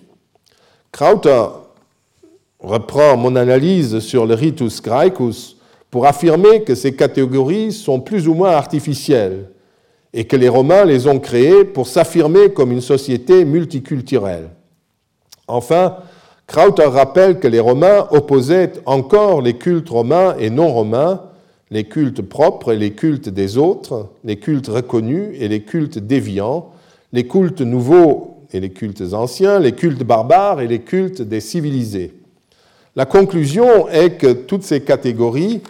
[2.60, 5.56] Reprend mon analyse sur le ritus graecus
[5.90, 9.50] pour affirmer que ces catégories sont plus ou moins artificielles
[10.12, 14.50] et que les Romains les ont créées pour s'affirmer comme une société multiculturelle.
[15.46, 15.96] Enfin,
[16.46, 21.22] Krauter rappelle que les Romains opposaient encore les cultes romains et non romains,
[21.70, 26.72] les cultes propres et les cultes des autres, les cultes reconnus et les cultes déviants,
[27.12, 32.17] les cultes nouveaux et les cultes anciens, les cultes barbares et les cultes des civilisés.
[32.98, 35.62] La conclusion est que toutes ces catégories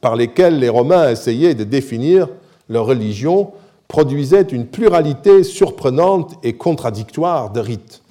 [0.00, 2.28] par lesquelles les Romains essayaient de définir
[2.68, 3.52] leur religion
[3.86, 8.02] produisaient une pluralité surprenante et contradictoire de rites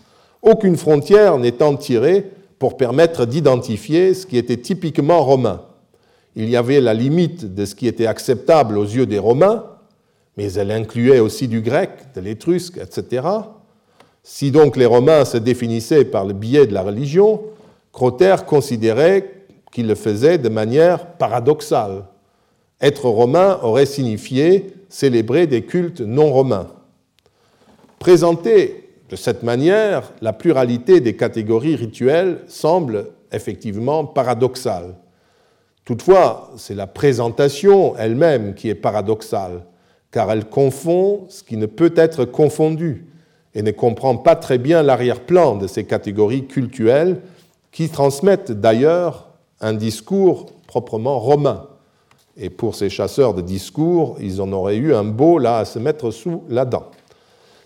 [0.41, 2.25] aucune frontière n'étant tirée
[2.59, 5.61] pour permettre d'identifier ce qui était typiquement romain.
[6.37, 9.65] Il y avait la limite de ce qui était acceptable aux yeux des Romains,
[10.37, 13.27] mais elle incluait aussi du grec, de l'étrusque, etc.
[14.23, 17.41] Si donc les Romains se définissaient par le biais de la religion,
[17.93, 22.05] Croter considérait qu'ils le faisaient de manière paradoxale.
[22.81, 26.67] Être romain aurait signifié célébrer des cultes non romains.
[27.99, 34.95] Présenter de cette manière, la pluralité des catégories rituelles semble effectivement paradoxale.
[35.85, 39.65] Toutefois, c'est la présentation elle-même qui est paradoxale,
[40.09, 43.05] car elle confond ce qui ne peut être confondu
[43.53, 47.21] et ne comprend pas très bien l'arrière-plan de ces catégories cultuelles
[47.73, 49.27] qui transmettent d'ailleurs
[49.59, 51.65] un discours proprement romain.
[52.37, 55.79] Et pour ces chasseurs de discours, ils en auraient eu un beau là à se
[55.79, 56.85] mettre sous la dent.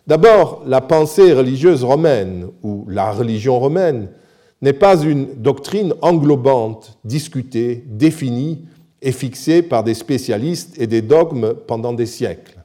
[0.07, 4.09] D'abord, la pensée religieuse romaine ou la religion romaine
[4.61, 8.65] n'est pas une doctrine englobante, discutée, définie
[9.01, 12.57] et fixée par des spécialistes et des dogmes pendant des siècles.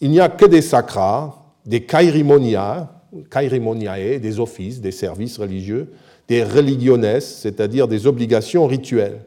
[0.00, 1.34] Il n'y a que des sacras,
[1.66, 2.88] des kairimoniae,
[4.20, 5.92] des offices, des services religieux,
[6.28, 9.20] des religiones, c'est-à-dire des obligations rituelles.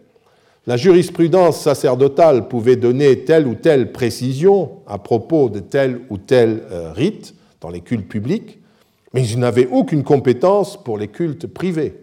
[0.68, 6.64] La jurisprudence sacerdotale pouvait donner telle ou telle précision à propos de tel ou tel
[6.72, 8.60] euh, rite dans les cultes publics,
[9.14, 11.94] mais il n'avait aucune compétence pour les cultes privés.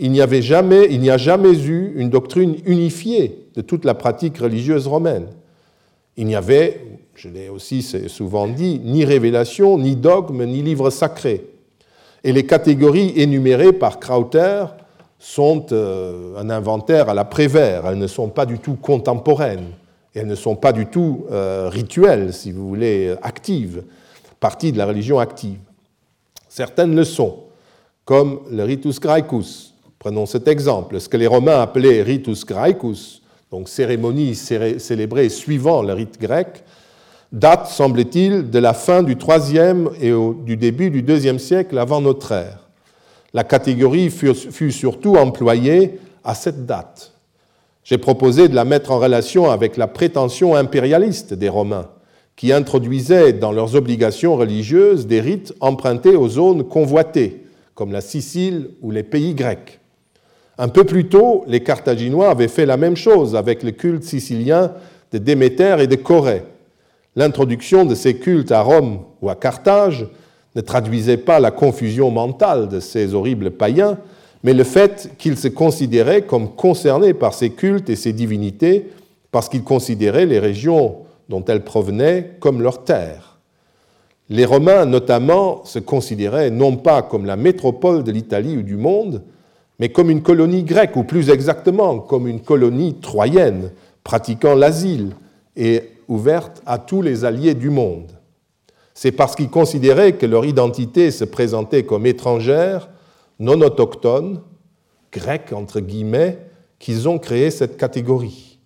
[0.00, 3.94] Il n'y avait jamais, il n'y a jamais eu une doctrine unifiée de toute la
[3.94, 5.28] pratique religieuse romaine.
[6.16, 6.80] Il n'y avait,
[7.14, 11.51] je l'ai aussi souvent dit, ni révélation, ni dogme, ni livre sacré.
[12.24, 14.66] Et les catégories énumérées par Krauter
[15.18, 17.86] sont euh, un inventaire à la Prévert.
[17.86, 19.70] Elles ne sont pas du tout contemporaines.
[20.14, 23.84] elles ne sont pas du tout euh, rituelles, si vous voulez, actives,
[24.40, 25.58] partie de la religion active.
[26.48, 27.44] Certaines le sont,
[28.04, 29.74] comme le ritus graecus.
[29.98, 31.00] Prenons cet exemple.
[31.00, 36.64] Ce que les Romains appelaient ritus graecus, donc cérémonie célébrée suivant le rite grec,
[37.32, 40.12] date, semble-t-il, de la fin du IIIe et
[40.44, 42.68] du début du IIe siècle avant notre ère.
[43.34, 47.12] La catégorie fut, surtout employée à cette date.
[47.82, 51.88] J'ai proposé de la mettre en relation avec la prétention impérialiste des Romains,
[52.36, 58.70] qui introduisaient dans leurs obligations religieuses des rites empruntés aux zones convoitées, comme la Sicile
[58.82, 59.80] ou les pays grecs.
[60.58, 64.72] Un peu plus tôt, les Carthaginois avaient fait la même chose avec le culte sicilien
[65.10, 66.44] de Déméter et de Corée.
[67.14, 70.06] L'introduction de ces cultes à Rome ou à Carthage
[70.54, 73.98] ne traduisait pas la confusion mentale de ces horribles païens,
[74.42, 78.90] mais le fait qu'ils se considéraient comme concernés par ces cultes et ces divinités
[79.30, 80.96] parce qu'ils considéraient les régions
[81.28, 83.38] dont elles provenaient comme leur terre.
[84.28, 89.22] les Romains notamment se considéraient non pas comme la métropole de l'Italie ou du monde,
[89.78, 93.70] mais comme une colonie grecque, ou plus exactement comme une colonie troyenne,
[94.04, 95.10] pratiquant l'asile
[95.56, 95.82] et
[96.12, 98.12] ouverte à tous les alliés du monde.
[98.94, 102.90] C'est parce qu'ils considéraient que leur identité se présentait comme étrangère,
[103.38, 104.42] non autochtone,
[105.10, 106.38] grecque entre guillemets,
[106.78, 108.58] qu'ils ont créé cette catégorie.